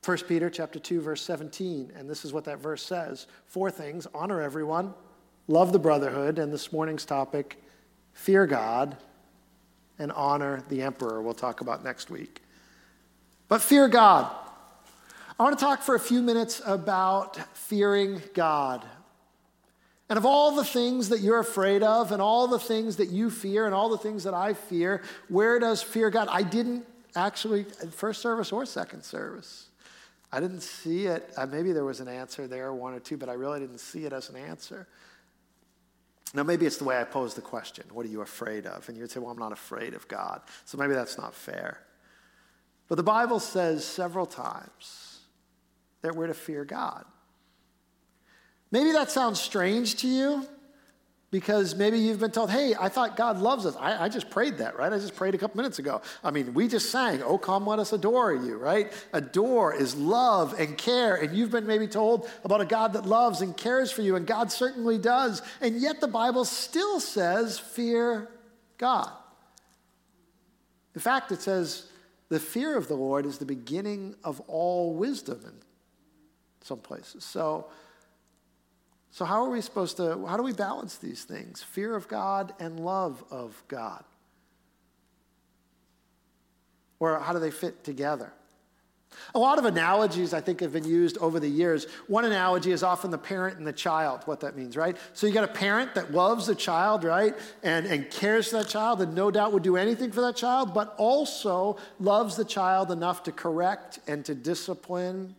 1 0.05 0.19
Peter 0.29 0.51
chapter 0.51 0.79
2 0.79 1.01
verse 1.01 1.23
17 1.23 1.93
and 1.97 2.11
this 2.11 2.25
is 2.25 2.33
what 2.33 2.45
that 2.45 2.59
verse 2.59 2.83
says. 2.83 3.27
Four 3.47 3.71
things: 3.71 4.07
honor 4.15 4.41
everyone, 4.41 4.93
love 5.49 5.73
the 5.73 5.79
brotherhood, 5.79 6.39
and 6.39 6.53
this 6.53 6.73
morning's 6.73 7.05
topic, 7.05 7.63
fear 8.13 8.47
God 8.47 8.97
and 9.99 10.13
honor 10.13 10.63
the 10.69 10.83
emperor. 10.83 11.23
We'll 11.23 11.35
talk 11.35 11.61
about 11.61 11.85
next 11.85 12.11
week. 12.11 12.43
But 13.49 13.63
fear 13.63 13.89
God. 13.89 14.31
I 15.39 15.43
want 15.43 15.59
to 15.59 15.65
talk 15.65 15.83
for 15.83 15.95
a 15.95 16.01
few 16.01 16.23
minutes 16.23 16.63
about 16.65 17.37
fearing 17.57 18.23
God. 18.35 18.85
And 20.09 20.17
of 20.17 20.27
all 20.27 20.55
the 20.55 20.65
things 20.65 21.09
that 21.09 21.21
you're 21.21 21.41
afraid 21.41 21.83
of, 21.83 22.13
and 22.13 22.21
all 22.21 22.47
the 22.47 22.59
things 22.59 22.97
that 22.97 23.09
you 23.09 23.31
fear, 23.31 23.67
and 23.67 23.75
all 23.75 23.89
the 23.89 23.99
things 23.99 24.25
that 24.25 24.35
I 24.35 24.55
fear, 24.55 25.03
where 25.29 25.59
does 25.59 25.83
fear 25.83 26.11
God? 26.11 26.29
I 26.31 26.43
didn't 26.43 26.87
actually, 27.17 27.65
first 27.91 28.21
service 28.21 28.53
or 28.53 28.67
second 28.67 29.03
service. 29.03 29.69
I 30.35 30.41
didn't 30.41 30.63
see 30.63 31.07
it. 31.07 31.33
Uh, 31.37 31.47
maybe 31.47 31.71
there 31.71 31.85
was 31.85 32.01
an 32.01 32.09
answer 32.09 32.49
there, 32.49 32.75
one 32.75 32.93
or 32.93 32.99
two, 32.99 33.17
but 33.17 33.29
I 33.29 33.35
really 33.35 33.61
didn't 33.61 33.79
see 33.79 34.05
it 34.05 34.13
as 34.13 34.31
an 34.31 34.35
answer. 34.35 34.89
Now, 36.35 36.43
maybe 36.43 36.67
it's 36.67 36.79
the 36.79 36.85
way 36.85 37.01
I 37.01 37.05
pose 37.05 37.35
the 37.35 37.41
question 37.41 37.85
What 37.93 38.05
are 38.05 38.09
you 38.09 38.21
afraid 38.21 38.67
of? 38.67 38.89
And 38.89 38.99
you'd 38.99 39.13
say, 39.13 39.21
Well, 39.21 39.31
I'm 39.31 39.39
not 39.39 39.53
afraid 39.53 39.95
of 39.95 40.09
God. 40.09 40.41
So 40.65 40.77
maybe 40.77 40.93
that's 40.93 41.17
not 41.17 41.37
fair. 41.37 41.79
But 42.89 42.97
the 42.97 43.05
Bible 43.05 43.39
says 43.39 43.85
several 43.85 44.27
times 44.27 45.21
that 46.03 46.17
we're 46.17 46.27
to 46.27 46.35
fear 46.35 46.65
God. 46.65 47.05
Maybe 48.73 48.91
that 48.91 49.13
sounds 49.13 49.41
strange 49.41 49.95
to 49.99 50.09
you 50.09 50.49
because 51.31 51.75
maybe 51.75 51.99
you've 51.99 52.21
been 52.21 52.31
told, 52.31 52.51
hey, 52.51 52.75
I 52.79 52.89
thought 52.89 53.17
God 53.17 53.39
loves 53.39 53.67
us. 53.67 53.75
I, 53.77 54.05
I, 54.05 54.09
just 54.09 54.31
prayed 54.31 54.59
that, 54.59 54.79
right? 54.79 54.93
I 54.93 54.99
just 54.99 55.17
prayed 55.17 55.35
a 55.35 55.39
couple 55.39 55.57
minutes 55.57 55.81
ago. 55.81 56.01
I 56.23 56.31
mean, 56.31 56.55
we 56.55 56.69
just 56.69 56.93
sang, 56.93 57.23
Oh, 57.23 57.39
come, 57.39 57.67
let 57.67 57.81
us 57.81 57.93
adore 57.93 58.33
you, 58.33 58.57
right? 58.57 58.93
Adore 59.13 59.75
is 59.75 59.97
love 59.97 60.55
and 60.61 60.79
care. 60.79 61.17
And 61.17 61.37
you've 61.37 61.51
been 61.51 61.67
maybe 61.67 61.89
told 61.89 62.31
about 62.45 62.61
a 62.61 62.65
God 62.65 62.93
that 62.93 63.05
loves 63.05 63.41
and 63.41 63.57
cares 63.57 63.91
for 63.91 64.03
you, 64.03 64.15
and 64.15 64.27
God 64.27 64.53
certainly 64.53 64.97
does. 64.97 65.43
And 65.61 65.81
yet 65.81 66.01
the 66.01 66.07
Bible 66.07 66.45
still 66.45 67.01
says, 67.01 67.59
Fear 67.59 68.29
God. 68.79 69.11
In 70.95 71.01
fact, 71.01 71.33
it 71.33 71.43
says, 71.43 71.87
The 72.29 72.39
fear 72.39 72.77
of 72.77 72.87
the 72.87 72.95
Lord 72.95 73.27
is 73.27 73.39
the 73.39 73.45
beginning 73.45 74.15
of 74.23 74.41
all 74.43 74.95
wisdom 74.95 75.41
in 75.45 75.53
some 76.61 76.79
places. 76.79 77.25
So, 77.25 77.67
so, 79.15 79.25
how 79.25 79.45
are 79.45 79.49
we 79.49 79.61
supposed 79.61 79.99
to, 79.99 80.27
how 80.27 80.37
do 80.37 80.43
we 80.43 80.53
balance 80.53 80.99
these 80.99 81.23
things? 81.23 81.63
Fear 81.63 81.95
of 81.95 82.09
God 82.09 82.53
and 82.59 82.81
love 82.81 83.23
of 83.31 83.63
God? 83.69 84.03
Or 86.99 87.21
how 87.21 87.33
do 87.33 87.39
they 87.39 87.53
fit 87.53 87.85
together? 87.85 88.33
A 89.33 89.39
lot 89.39 89.61
of 89.61 89.67
analogies 89.67 90.35
I 90.35 90.41
think 90.41 90.59
have 90.59 90.73
been 90.73 90.85
used 90.85 91.17
over 91.19 91.39
the 91.39 91.47
years. 91.49 91.87
One 92.09 92.25
analogy 92.25 92.73
is 92.73 92.83
often 92.83 93.13
the 93.13 93.19
parent 93.19 93.57
and 93.57 93.65
the 93.65 93.73
child, 93.73 94.23
what 94.25 94.41
that 94.41 94.57
means, 94.57 94.77
right? 94.77 94.97
So 95.13 95.29
you 95.29 95.33
got 95.33 95.45
a 95.45 95.53
parent 95.53 95.95
that 95.95 96.11
loves 96.11 96.49
the 96.49 96.57
child, 96.57 97.05
right? 97.05 97.37
And, 97.63 97.87
and 97.87 98.11
cares 98.11 98.49
for 98.49 98.57
that 98.57 98.69
child 98.69 99.01
and 99.01 99.15
no 99.15 99.31
doubt 99.31 99.53
would 99.53 99.63
do 99.63 99.77
anything 99.77 100.11
for 100.11 100.23
that 100.23 100.35
child, 100.35 100.75
but 100.75 100.93
also 100.99 101.77
loves 102.01 102.35
the 102.35 102.45
child 102.45 102.91
enough 102.91 103.23
to 103.23 103.31
correct 103.31 104.01
and 104.09 104.25
to 104.25 104.35
discipline 104.35 105.37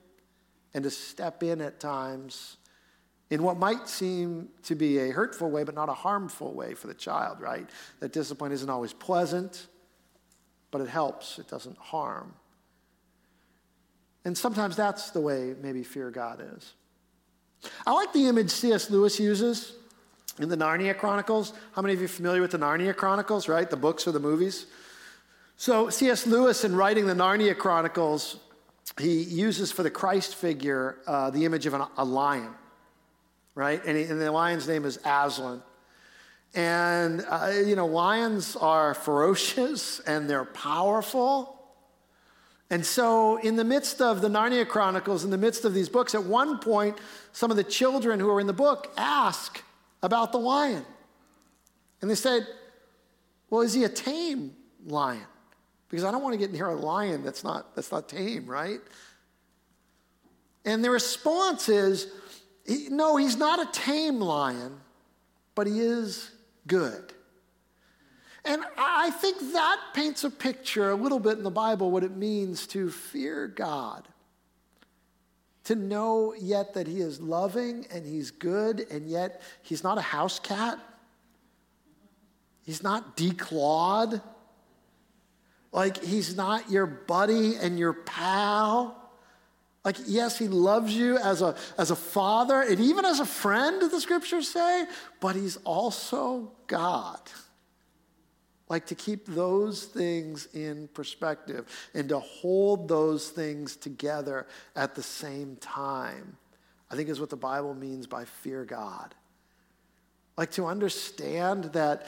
and 0.74 0.86
to 0.86 0.89
step 0.89 1.44
in 1.44 1.60
at 1.60 1.82
times 1.82 2.55
in 3.29 3.41
what 3.41 3.58
might 3.58 3.89
seem 3.89 4.50
to 4.63 4.75
be 4.75 5.00
a 5.00 5.10
hurtful 5.12 5.50
way, 5.50 5.63
but 5.63 5.75
not 5.75 5.89
a 5.89 5.94
harmful 5.94 6.53
way 6.53 6.74
for 6.74 6.88
the 6.88 6.94
child, 6.94 7.39
right? 7.39 7.67
That 8.00 8.13
discipline 8.13 8.51
isn't 8.51 8.70
always 8.70 8.94
pleasant, 8.94 9.67
but 10.72 10.82
it 10.82 10.89
helps, 10.89 11.39
it 11.39 11.48
doesn't 11.48 11.77
harm. 11.77 12.34
And 14.25 14.38
sometimes 14.38 14.75
that's 14.75 15.12
the 15.12 15.22
way 15.22 15.55
maybe 15.62 15.84
fear 15.84 16.12
God 16.12 16.44
is. 16.55 16.74
I 17.86 17.94
like 17.94 18.13
the 18.13 18.27
image 18.27 18.51
C.S. 18.51 18.89
Lewis 18.89 19.20
uses 19.20 19.74
in 20.39 20.50
the 20.50 20.58
Narnia 20.58 20.98
Chronicles. 20.98 21.53
How 21.74 21.82
many 21.82 21.94
of 21.94 22.00
you 22.00 22.05
are 22.05 22.10
familiar 22.10 22.41
with 22.41 22.51
the 22.51 22.60
Narnia 22.60 22.96
Chronicles, 22.96 23.48
right? 23.48 23.70
The 23.70 23.77
books 23.77 24.08
or 24.08 24.12
the 24.12 24.20
movies? 24.20 24.67
So, 25.58 25.89
C.S. 25.89 26.27
Lewis, 26.27 26.63
in 26.63 26.75
writing 26.75 27.05
the 27.05 27.13
Narnia 27.13 27.58
Chronicles, 27.58 28.38
he 29.00 29.22
uses 29.22 29.72
for 29.72 29.84
the 29.84 29.89
Christ 29.89 30.36
figure 30.36 30.98
uh, 31.08 31.29
the 31.29 31.46
image 31.46 31.65
of 31.65 31.74
an, 31.74 31.84
a 31.98 32.03
lion, 32.03 32.53
right? 33.56 33.82
And, 33.86 33.98
he, 33.98 34.04
and, 34.04 34.22
the 34.22 34.32
lion's 34.32 34.68
name 34.68 34.86
is 34.86 35.00
Aslan. 35.06 35.64
And, 36.54 37.26
uh, 37.28 37.52
you 37.66 37.76
know, 37.76 37.86
lions 37.86 38.56
are 38.56 38.94
ferocious 38.94 40.00
and 40.08 40.30
they're 40.30 40.46
powerful. 40.46 41.54
And 42.70 42.86
so, 42.86 43.38
in 43.38 43.56
the 43.56 43.64
midst 43.64 44.02
of 44.02 44.22
the 44.22 44.28
Narnia 44.28 44.68
Chronicles, 44.68 45.24
in 45.24 45.30
the 45.30 45.38
midst 45.38 45.66
of 45.66 45.74
these 45.74 45.88
books, 45.88 46.16
at 46.16 46.24
one 46.24 46.58
point, 46.58 46.98
some 47.32 47.52
of 47.52 47.58
the 47.58 47.64
children 47.64 48.20
who 48.20 48.30
are 48.30 48.40
in 48.40 48.48
the 48.48 48.54
book 48.54 48.92
ask 48.98 49.64
about 50.02 50.32
the 50.32 50.40
lion. 50.40 50.84
And 52.02 52.10
they 52.10 52.16
said, 52.16 52.48
Well, 53.50 53.62
is 53.62 53.74
he 53.74 53.84
a 53.84 53.90
tame 53.90 54.56
lion? 54.86 55.26
Because 55.90 56.04
I 56.04 56.12
don't 56.12 56.24
want 56.24 56.34
to 56.34 56.40
get 56.40 56.52
near 56.52 56.68
a 56.68 56.76
lion 56.76 57.24
that's 57.24 57.44
not, 57.44 57.76
that's 57.76 57.92
not 57.92 58.10
tame, 58.10 58.48
right? 58.48 58.80
And 60.66 60.84
the 60.84 60.90
response 60.90 61.70
is, 61.70 62.08
No, 62.68 63.16
he's 63.18 63.38
not 63.38 63.60
a 63.60 63.72
tame 63.72 64.20
lion, 64.20 64.80
but 65.54 65.68
he 65.68 65.80
is 65.80 66.32
good. 66.68 67.14
And 68.46 68.64
I 68.78 69.10
think 69.10 69.40
that 69.54 69.80
paints 69.94 70.24
a 70.24 70.30
picture 70.30 70.92
a 70.92 70.96
little 70.96 71.20
bit 71.20 71.38
in 71.38 71.44
the 71.44 71.50
Bible 71.50 71.90
what 71.90 72.04
it 72.04 72.16
means 72.16 72.68
to 72.68 72.92
fear 72.92 73.48
God. 73.48 74.08
To 75.66 75.76
know 75.76 76.36
yet 76.40 76.76
that 76.76 76.86
He 76.86 77.02
is 77.02 77.20
loving 77.20 77.88
and 77.92 78.06
He's 78.06 78.30
good, 78.30 78.86
and 78.92 79.10
yet 79.10 79.42
He's 79.64 79.84
not 79.84 79.98
a 79.98 80.02
house 80.02 80.38
cat. 80.38 80.78
He's 82.64 82.84
not 82.84 83.18
declawed. 83.18 84.22
Like 85.72 86.04
He's 86.04 86.36
not 86.36 86.70
your 86.70 86.86
buddy 86.86 87.56
and 87.56 87.80
your 87.80 87.94
pal. 87.94 89.05
Like, 89.86 89.98
yes, 90.08 90.39
he 90.39 90.48
loves 90.48 90.96
you 90.96 91.18
as 91.20 91.44
a, 91.44 91.56
as 91.77 91.92
a 91.92 91.96
father 91.96 92.62
and 92.62 92.80
even 92.80 93.06
as 93.06 93.20
a 93.20 93.25
friend, 93.25 93.80
the 93.80 94.01
scriptures 94.01 94.50
say, 94.50 94.86
but 95.22 95.36
he's 95.36 95.58
also 95.58 96.51
God. 96.65 97.20
Like 98.68 98.88
to 98.88 98.96
keep 98.96 99.27
those 99.27 99.86
things 99.86 100.48
in 100.56 100.89
perspective 100.96 101.68
and 101.94 102.10
to 102.10 102.18
hold 102.18 102.88
those 102.88 103.30
things 103.30 103.75
together 103.75 104.48
at 104.75 104.96
the 104.96 105.04
same 105.04 105.56
time, 105.58 106.36
I 106.89 106.96
think 106.96 107.08
is 107.08 107.20
what 107.20 107.30
the 107.30 107.36
Bible 107.36 107.75
means 107.75 108.08
by 108.08 108.25
fear 108.25 108.65
God. 108.65 109.13
Like 110.36 110.50
to 110.54 110.65
understand 110.65 111.65
that 111.74 112.08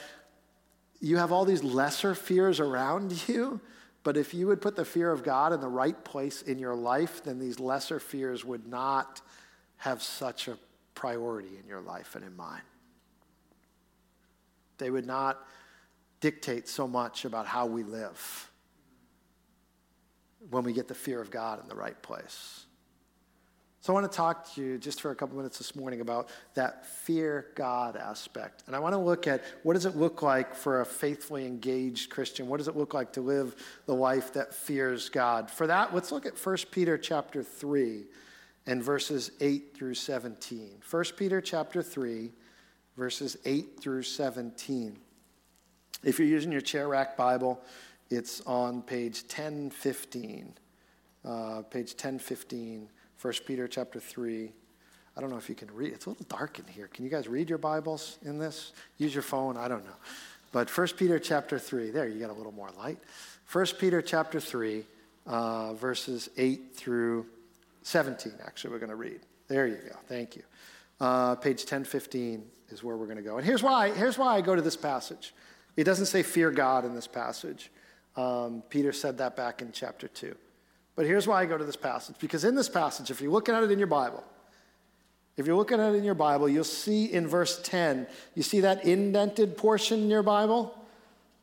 you 0.99 1.17
have 1.17 1.31
all 1.31 1.45
these 1.45 1.63
lesser 1.63 2.15
fears 2.15 2.59
around 2.59 3.21
you, 3.27 3.61
but 4.07 4.15
if 4.15 4.33
you 4.33 4.47
would 4.47 4.61
put 4.61 4.77
the 4.77 4.85
fear 4.85 5.11
of 5.11 5.21
God 5.21 5.51
in 5.51 5.59
the 5.59 5.67
right 5.67 6.01
place 6.05 6.41
in 6.41 6.59
your 6.59 6.75
life, 6.75 7.25
then 7.25 7.39
these 7.39 7.59
lesser 7.59 7.99
fears 7.99 8.45
would 8.45 8.65
not 8.65 9.19
have 9.75 10.01
such 10.01 10.47
a 10.47 10.57
priority 10.95 11.59
in 11.61 11.67
your 11.67 11.81
life 11.81 12.15
and 12.15 12.23
in 12.23 12.33
mine. 12.37 12.61
They 14.77 14.89
would 14.91 15.05
not 15.05 15.45
dictate 16.21 16.69
so 16.69 16.87
much 16.87 17.25
about 17.25 17.47
how 17.47 17.65
we 17.65 17.83
live 17.83 18.49
when 20.51 20.63
we 20.63 20.71
get 20.71 20.87
the 20.87 20.95
fear 20.95 21.19
of 21.19 21.29
God 21.29 21.61
in 21.61 21.67
the 21.67 21.75
right 21.75 22.01
place. 22.01 22.65
So, 23.87 23.93
I 23.93 24.01
want 24.01 24.11
to 24.11 24.17
talk 24.17 24.53
to 24.55 24.61
you 24.61 24.77
just 24.77 24.99
for 24.99 25.11
a 25.11 25.15
couple 25.15 25.37
minutes 25.37 25.59
this 25.59 25.73
morning 25.73 26.01
about 26.01 26.27
that 26.55 26.85
fear 26.85 27.45
God 27.55 27.95
aspect. 27.95 28.63
And 28.67 28.75
I 28.75 28.79
want 28.79 28.91
to 28.91 28.99
look 28.99 29.27
at 29.27 29.45
what 29.63 29.75
does 29.75 29.85
it 29.85 29.95
look 29.95 30.21
like 30.21 30.55
for 30.55 30.81
a 30.81 30.85
faithfully 30.85 31.45
engaged 31.45 32.09
Christian? 32.09 32.49
What 32.49 32.57
does 32.57 32.67
it 32.67 32.75
look 32.75 32.93
like 32.93 33.13
to 33.13 33.21
live 33.21 33.55
the 33.85 33.95
life 33.95 34.33
that 34.33 34.53
fears 34.53 35.07
God? 35.07 35.49
For 35.49 35.67
that, 35.67 35.95
let's 35.95 36.11
look 36.11 36.25
at 36.25 36.37
1 36.37 36.57
Peter 36.69 36.97
chapter 36.97 37.41
3 37.41 38.03
and 38.65 38.83
verses 38.83 39.31
8 39.39 39.73
through 39.73 39.93
17. 39.93 40.81
1 40.91 41.03
Peter 41.15 41.39
chapter 41.39 41.81
3, 41.81 42.29
verses 42.97 43.37
8 43.45 43.79
through 43.79 44.03
17. 44.03 44.97
If 46.03 46.19
you're 46.19 46.27
using 46.27 46.51
your 46.51 46.59
chair 46.59 46.89
rack 46.89 47.15
Bible, 47.15 47.61
it's 48.09 48.41
on 48.41 48.81
page 48.81 49.21
1015. 49.21 50.55
Uh, 51.23 51.61
page 51.63 51.91
1015, 51.91 52.89
1 53.21 53.33
Peter 53.45 53.67
chapter 53.67 53.99
3. 53.99 54.51
I 55.15 55.21
don't 55.21 55.31
know 55.31 55.37
if 55.37 55.49
you 55.49 55.55
can 55.55 55.73
read. 55.73 55.93
It's 55.93 56.05
a 56.05 56.09
little 56.09 56.25
dark 56.29 56.59
in 56.59 56.65
here. 56.65 56.87
Can 56.87 57.03
you 57.03 57.09
guys 57.09 57.27
read 57.27 57.49
your 57.49 57.57
Bibles 57.57 58.19
in 58.23 58.37
this? 58.37 58.73
Use 58.97 59.13
your 59.13 59.23
phone. 59.23 59.57
I 59.57 59.67
don't 59.67 59.83
know. 59.83 59.95
But 60.51 60.69
1 60.69 60.87
Peter 60.97 61.17
chapter 61.17 61.57
3. 61.57 61.89
There, 61.89 62.07
you 62.07 62.19
got 62.19 62.29
a 62.29 62.33
little 62.33 62.51
more 62.51 62.69
light. 62.77 62.99
1 63.51 63.65
Peter 63.79 64.01
chapter 64.01 64.39
3, 64.39 64.83
uh, 65.25 65.73
verses 65.73 66.29
8 66.37 66.75
through 66.75 67.25
17, 67.83 68.33
actually, 68.45 68.71
we're 68.71 68.79
going 68.79 68.89
to 68.89 68.95
read. 68.95 69.21
There 69.47 69.65
you 69.65 69.77
go. 69.77 69.95
Thank 70.07 70.35
you. 70.35 70.43
Uh, 70.99 71.35
page 71.35 71.59
1015 71.61 72.43
is 72.69 72.83
where 72.83 72.97
we're 72.97 73.05
going 73.05 73.17
to 73.17 73.23
go. 73.23 73.37
And 73.37 73.45
here's 73.45 73.63
why, 73.63 73.91
here's 73.91 74.17
why 74.17 74.35
I 74.35 74.41
go 74.41 74.55
to 74.55 74.61
this 74.61 74.75
passage. 74.75 75.33
It 75.77 75.85
doesn't 75.85 76.07
say 76.07 76.21
fear 76.23 76.51
God 76.51 76.85
in 76.85 76.93
this 76.93 77.07
passage. 77.07 77.71
Um, 78.15 78.63
Peter 78.69 78.91
said 78.91 79.17
that 79.19 79.35
back 79.35 79.61
in 79.61 79.71
chapter 79.71 80.07
2. 80.07 80.35
But 80.97 81.05
here's 81.05 81.27
why 81.27 81.41
I 81.41 81.45
go 81.45 81.57
to 81.57 81.63
this 81.63 81.75
passage. 81.77 82.15
Because 82.19 82.43
in 82.43 82.55
this 82.55 82.67
passage, 82.67 83.11
if 83.11 83.21
you're 83.21 83.31
looking 83.31 83.55
at 83.55 83.63
it 83.63 83.71
in 83.71 83.77
your 83.77 83.87
Bible, 83.87 84.23
if 85.37 85.45
you're 85.45 85.55
looking 85.55 85.79
at 85.79 85.93
it 85.93 85.97
in 85.97 86.03
your 86.03 86.15
Bible, 86.15 86.49
you'll 86.49 86.63
see 86.63 87.05
in 87.05 87.27
verse 87.27 87.61
10, 87.61 88.07
you 88.33 88.41
see 88.41 88.61
that 88.61 88.83
indented 88.83 89.55
portion 89.55 90.01
in 90.01 90.09
your 90.09 90.23
Bible? 90.23 90.75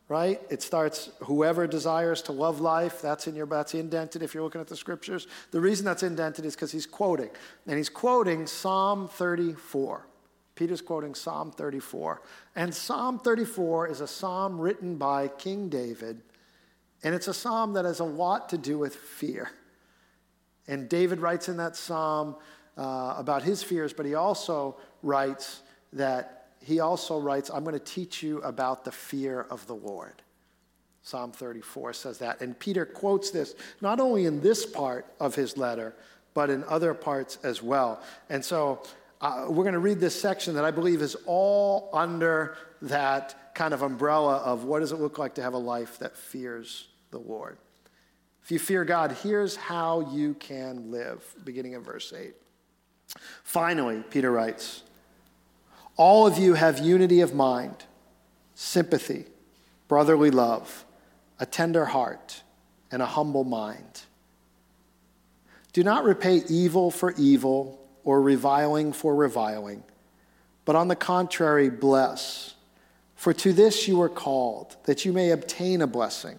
Right? 0.08 0.40
It 0.50 0.60
starts, 0.60 1.10
whoever 1.20 1.68
desires 1.68 2.20
to 2.22 2.32
love 2.32 2.60
life, 2.60 3.00
that's 3.00 3.28
in 3.28 3.36
your 3.36 3.46
that's 3.46 3.74
indented 3.74 4.22
if 4.24 4.34
you're 4.34 4.42
looking 4.42 4.60
at 4.60 4.66
the 4.66 4.76
scriptures. 4.76 5.28
The 5.52 5.60
reason 5.60 5.84
that's 5.84 6.02
indented 6.02 6.44
is 6.44 6.56
because 6.56 6.72
he's 6.72 6.84
quoting. 6.84 7.30
And 7.68 7.76
he's 7.78 7.88
quoting 7.88 8.48
Psalm 8.48 9.08
34. 9.08 10.04
Peter's 10.56 10.82
quoting 10.82 11.14
Psalm 11.14 11.52
34. 11.52 12.20
And 12.56 12.74
Psalm 12.74 13.20
34 13.20 13.88
is 13.88 14.00
a 14.00 14.08
psalm 14.08 14.60
written 14.60 14.96
by 14.96 15.28
King 15.28 15.68
David, 15.68 16.20
and 17.04 17.14
it's 17.14 17.28
a 17.28 17.34
psalm 17.34 17.74
that 17.74 17.84
has 17.84 18.00
a 18.00 18.04
lot 18.04 18.48
to 18.48 18.58
do 18.58 18.78
with 18.78 18.96
fear. 18.96 19.50
And 20.66 20.88
David 20.88 21.20
writes 21.20 21.48
in 21.50 21.58
that 21.58 21.76
psalm 21.76 22.36
uh, 22.78 23.14
about 23.18 23.42
his 23.42 23.62
fears, 23.62 23.92
but 23.92 24.06
he 24.06 24.14
also 24.14 24.76
writes 25.02 25.60
that 25.92 26.48
he 26.60 26.80
also 26.80 27.20
writes, 27.20 27.50
I'm 27.50 27.62
going 27.62 27.78
to 27.78 27.84
teach 27.84 28.22
you 28.22 28.40
about 28.40 28.84
the 28.86 28.90
fear 28.90 29.42
of 29.50 29.66
the 29.66 29.74
Lord. 29.74 30.22
Psalm 31.02 31.30
34 31.30 31.92
says 31.92 32.18
that. 32.18 32.40
And 32.40 32.58
Peter 32.58 32.86
quotes 32.86 33.30
this 33.30 33.54
not 33.82 34.00
only 34.00 34.24
in 34.24 34.40
this 34.40 34.64
part 34.64 35.04
of 35.20 35.34
his 35.34 35.58
letter, 35.58 35.94
but 36.32 36.48
in 36.48 36.64
other 36.64 36.94
parts 36.94 37.36
as 37.44 37.62
well. 37.62 38.02
And 38.30 38.42
so 38.42 38.82
uh, 39.20 39.44
we're 39.48 39.64
going 39.64 39.74
to 39.74 39.78
read 39.78 40.00
this 40.00 40.18
section 40.18 40.54
that 40.54 40.64
I 40.64 40.70
believe 40.70 41.02
is 41.02 41.16
all 41.26 41.90
under 41.92 42.56
that 42.80 43.54
kind 43.54 43.74
of 43.74 43.82
umbrella 43.82 44.38
of 44.38 44.64
what 44.64 44.80
does 44.80 44.92
it 44.92 44.98
look 44.98 45.18
like 45.18 45.34
to 45.34 45.42
have 45.42 45.52
a 45.52 45.58
life 45.58 45.98
that 45.98 46.16
fears 46.16 46.88
the 47.14 47.20
Lord. 47.20 47.56
If 48.42 48.50
you 48.50 48.58
fear 48.58 48.84
God, 48.84 49.16
here's 49.22 49.56
how 49.56 50.10
you 50.12 50.34
can 50.34 50.90
live, 50.90 51.24
beginning 51.44 51.72
in 51.72 51.82
verse 51.82 52.12
8. 52.12 52.34
Finally, 53.42 54.04
Peter 54.10 54.30
writes, 54.30 54.82
all 55.96 56.26
of 56.26 56.36
you 56.36 56.54
have 56.54 56.80
unity 56.80 57.20
of 57.20 57.34
mind, 57.34 57.84
sympathy, 58.54 59.24
brotherly 59.88 60.30
love, 60.30 60.84
a 61.38 61.46
tender 61.46 61.86
heart, 61.86 62.42
and 62.90 63.00
a 63.00 63.06
humble 63.06 63.44
mind. 63.44 64.02
Do 65.72 65.82
not 65.82 66.04
repay 66.04 66.42
evil 66.48 66.90
for 66.90 67.12
evil 67.16 67.80
or 68.04 68.20
reviling 68.20 68.92
for 68.92 69.14
reviling, 69.14 69.82
but 70.64 70.76
on 70.76 70.88
the 70.88 70.96
contrary, 70.96 71.70
bless. 71.70 72.54
For 73.14 73.32
to 73.32 73.52
this 73.52 73.88
you 73.88 74.02
are 74.02 74.08
called, 74.08 74.76
that 74.84 75.04
you 75.04 75.12
may 75.12 75.30
obtain 75.30 75.80
a 75.80 75.86
blessing. 75.86 76.38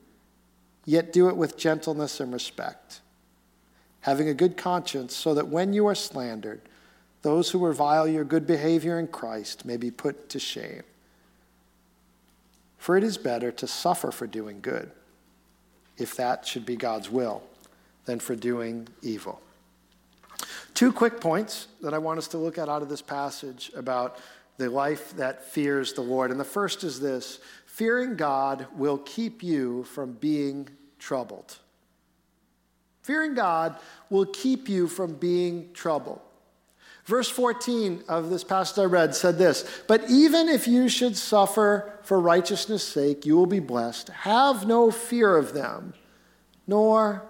Yet 0.85 1.13
do 1.13 1.29
it 1.29 1.37
with 1.37 1.57
gentleness 1.57 2.19
and 2.19 2.33
respect, 2.33 3.01
having 4.01 4.27
a 4.27 4.33
good 4.33 4.57
conscience, 4.57 5.15
so 5.15 5.33
that 5.33 5.47
when 5.47 5.73
you 5.73 5.87
are 5.87 5.95
slandered, 5.95 6.61
those 7.21 7.51
who 7.51 7.65
revile 7.65 8.07
your 8.07 8.23
good 8.23 8.47
behavior 8.47 8.99
in 8.99 9.07
Christ 9.07 9.63
may 9.63 9.77
be 9.77 9.91
put 9.91 10.29
to 10.29 10.39
shame. 10.39 10.83
For 12.77 12.97
it 12.97 13.03
is 13.03 13.17
better 13.17 13.51
to 13.51 13.67
suffer 13.67 14.11
for 14.11 14.25
doing 14.25 14.59
good, 14.59 14.91
if 15.97 16.15
that 16.15 16.47
should 16.47 16.65
be 16.65 16.75
God's 16.75 17.11
will, 17.11 17.43
than 18.05 18.19
for 18.19 18.35
doing 18.35 18.87
evil. 19.03 19.39
Two 20.73 20.91
quick 20.91 21.21
points 21.21 21.67
that 21.81 21.93
I 21.93 21.99
want 21.99 22.17
us 22.17 22.27
to 22.29 22.39
look 22.39 22.57
at 22.57 22.69
out 22.69 22.81
of 22.81 22.89
this 22.89 23.03
passage 23.03 23.71
about 23.75 24.17
the 24.57 24.67
life 24.67 25.15
that 25.17 25.45
fears 25.45 25.93
the 25.93 26.01
Lord. 26.01 26.31
And 26.31 26.39
the 26.39 26.43
first 26.43 26.83
is 26.83 26.99
this 26.99 27.39
fearing 27.81 28.15
God 28.15 28.67
will 28.77 28.99
keep 28.99 29.41
you 29.41 29.83
from 29.85 30.13
being 30.13 30.69
troubled. 30.99 31.57
Fearing 33.01 33.33
God 33.33 33.75
will 34.07 34.27
keep 34.27 34.69
you 34.69 34.87
from 34.87 35.15
being 35.15 35.73
troubled. 35.73 36.21
Verse 37.05 37.27
14 37.27 38.03
of 38.07 38.29
this 38.29 38.43
passage 38.43 38.77
I 38.77 38.83
read 38.83 39.15
said 39.15 39.39
this 39.39 39.81
But 39.87 40.07
even 40.11 40.47
if 40.47 40.67
you 40.67 40.89
should 40.89 41.17
suffer 41.17 41.97
for 42.03 42.19
righteousness' 42.19 42.87
sake, 42.87 43.25
you 43.25 43.35
will 43.35 43.47
be 43.47 43.59
blessed. 43.59 44.09
Have 44.09 44.67
no 44.67 44.91
fear 44.91 45.35
of 45.35 45.55
them, 45.55 45.95
nor 46.67 47.25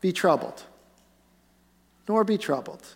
be 0.00 0.12
troubled. 0.12 0.62
Nor 2.06 2.22
be 2.22 2.38
troubled. 2.38 2.86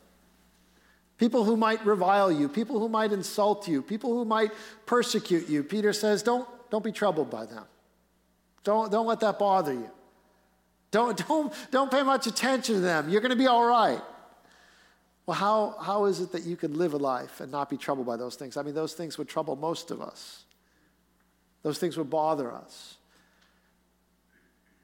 People 1.19 1.43
who 1.43 1.57
might 1.57 1.85
revile 1.85 2.31
you, 2.31 2.49
people 2.49 2.79
who 2.79 2.89
might 2.89 3.11
insult 3.11 3.67
you, 3.67 3.83
people 3.83 4.13
who 4.13 4.25
might 4.25 4.53
persecute 4.87 5.49
you. 5.49 5.65
Peter 5.65 5.93
says, 5.93 6.23
don't, 6.23 6.47
don't 6.73 6.83
be 6.83 6.91
troubled 6.91 7.29
by 7.29 7.45
them. 7.45 7.65
Don't, 8.65 8.91
don't 8.91 9.07
let 9.07 9.21
that 9.21 9.39
bother 9.39 9.75
you. 9.75 9.91
Don't, 10.91 11.19
don't, 11.29 11.53
don't 11.71 11.91
pay 11.91 12.03
much 12.03 12.27
attention 12.27 12.77
to 12.77 12.81
them. 12.81 13.11
You're 13.11 13.21
going 13.21 13.31
to 13.31 13.37
be 13.37 13.47
all 13.47 13.67
right. 13.67 14.01
Well, 15.27 15.37
how, 15.37 15.77
how 15.79 16.07
is 16.07 16.21
it 16.21 16.33
that 16.33 16.45
you 16.45 16.57
can 16.57 16.79
live 16.79 16.95
a 16.95 16.97
life 16.97 17.43
and 17.43 17.53
not 17.53 17.69
be 17.69 17.77
troubled 17.77 18.07
by 18.07 18.17
those 18.17 18.37
things? 18.37 18.57
I 18.57 18.63
mean, 18.63 18.75
those 18.75 18.95
things 18.95 19.19
would 19.19 19.29
trouble 19.29 19.55
most 19.55 19.91
of 19.91 20.01
us, 20.01 20.45
those 21.63 21.79
things 21.79 21.99
would 21.99 22.09
bother 22.09 22.51
us. 22.51 22.97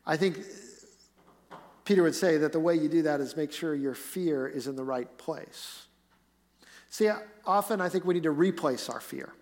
I 0.07 0.19
think 0.19 0.41
Peter 1.87 2.03
would 2.03 2.15
say 2.15 2.37
that 2.37 2.53
the 2.53 2.61
way 2.61 2.75
you 2.75 2.91
do 2.91 3.01
that 3.03 3.21
is 3.21 3.35
make 3.35 3.51
sure 3.51 3.75
your 3.75 3.95
fear 3.95 4.47
is 4.47 4.67
in 4.67 4.77
the 4.77 4.85
right 4.85 5.09
place. 5.17 5.87
See, 6.91 7.09
often 7.47 7.81
I 7.81 7.89
think 7.89 8.05
we 8.05 8.13
need 8.13 8.25
to 8.25 8.31
replace 8.31 8.91
our 8.91 9.01
fear. 9.01 9.33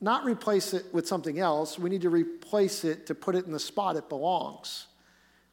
Not 0.00 0.24
replace 0.24 0.72
it 0.72 0.86
with 0.92 1.06
something 1.06 1.38
else, 1.38 1.78
we 1.78 1.90
need 1.90 2.02
to 2.02 2.10
replace 2.10 2.84
it 2.84 3.06
to 3.06 3.14
put 3.14 3.34
it 3.34 3.46
in 3.46 3.52
the 3.52 3.60
spot 3.60 3.96
it 3.96 4.08
belongs. 4.08 4.86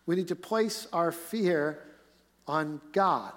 We 0.05 0.15
need 0.15 0.29
to 0.29 0.35
place 0.35 0.87
our 0.93 1.11
fear 1.11 1.83
on 2.47 2.79
God 2.93 3.33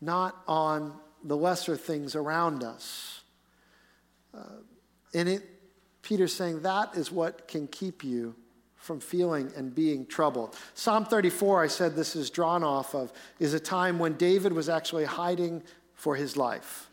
not 0.00 0.36
on 0.46 0.94
the 1.24 1.36
lesser 1.36 1.76
things 1.76 2.14
around 2.14 2.62
us. 2.62 3.22
Uh, 4.34 4.42
and 5.14 5.28
it, 5.28 5.42
Peter's 6.02 6.32
saying 6.32 6.62
that 6.62 6.94
is 6.94 7.10
what 7.10 7.48
can 7.48 7.66
keep 7.66 8.04
you 8.04 8.34
from 8.76 9.00
feeling 9.00 9.50
and 9.56 9.74
being 9.74 10.06
troubled. 10.06 10.56
Psalm 10.74 11.04
34, 11.04 11.64
I 11.64 11.66
said 11.66 11.96
this 11.96 12.14
is 12.14 12.30
drawn 12.30 12.62
off 12.62 12.94
of, 12.94 13.12
is 13.40 13.52
a 13.52 13.60
time 13.60 13.98
when 13.98 14.14
David 14.14 14.52
was 14.52 14.68
actually 14.68 15.04
hiding 15.04 15.62
for 15.94 16.14
his 16.14 16.36
life. 16.36 16.87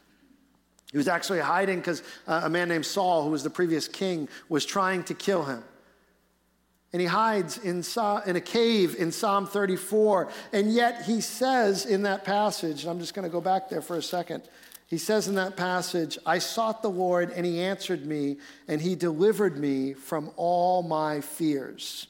He 0.95 0.97
was 0.97 1.09
actually 1.09 1.41
hiding 1.41 1.79
because 1.79 2.03
uh, 2.25 2.41
a 2.45 2.49
man 2.49 2.69
named 2.69 2.85
Saul, 2.85 3.25
who 3.25 3.31
was 3.31 3.43
the 3.43 3.49
previous 3.49 3.87
king, 3.87 4.29
was 4.47 4.65
trying 4.65 5.03
to 5.03 5.13
kill 5.13 5.43
him 5.43 5.61
and 6.95 7.01
he 7.01 7.07
hides 7.07 7.57
in, 7.57 7.83
in 8.25 8.37
a 8.37 8.41
cave 8.41 8.95
in 8.95 9.11
Psalm 9.11 9.47
34. 9.47 10.29
And 10.53 10.71
yet 10.71 11.03
he 11.03 11.19
says 11.19 11.85
in 11.85 12.03
that 12.03 12.23
passage, 12.23 12.83
and 12.83 12.89
I'm 12.89 13.01
just 13.01 13.13
going 13.13 13.27
to 13.27 13.29
go 13.29 13.41
back 13.41 13.67
there 13.67 13.81
for 13.81 13.97
a 13.97 14.01
second. 14.01 14.43
He 14.87 14.97
says 14.97 15.27
in 15.27 15.35
that 15.35 15.57
passage, 15.57 16.17
I 16.25 16.39
sought 16.39 16.81
the 16.81 16.89
Lord, 16.89 17.31
and 17.31 17.45
he 17.45 17.59
answered 17.59 18.05
me, 18.05 18.37
and 18.69 18.79
he 18.79 18.95
delivered 18.95 19.57
me 19.57 19.91
from 19.91 20.31
all 20.37 20.83
my 20.83 21.19
fears. 21.19 22.07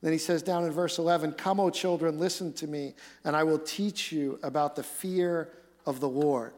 Then 0.00 0.12
he 0.12 0.18
says 0.18 0.44
down 0.44 0.62
in 0.62 0.70
verse 0.70 0.98
11, 0.98 1.32
Come, 1.32 1.58
O 1.58 1.70
children, 1.70 2.20
listen 2.20 2.52
to 2.52 2.68
me, 2.68 2.94
and 3.24 3.34
I 3.34 3.42
will 3.42 3.58
teach 3.58 4.12
you 4.12 4.38
about 4.44 4.76
the 4.76 4.84
fear 4.84 5.48
of 5.86 5.98
the 5.98 6.08
Lord. 6.08 6.52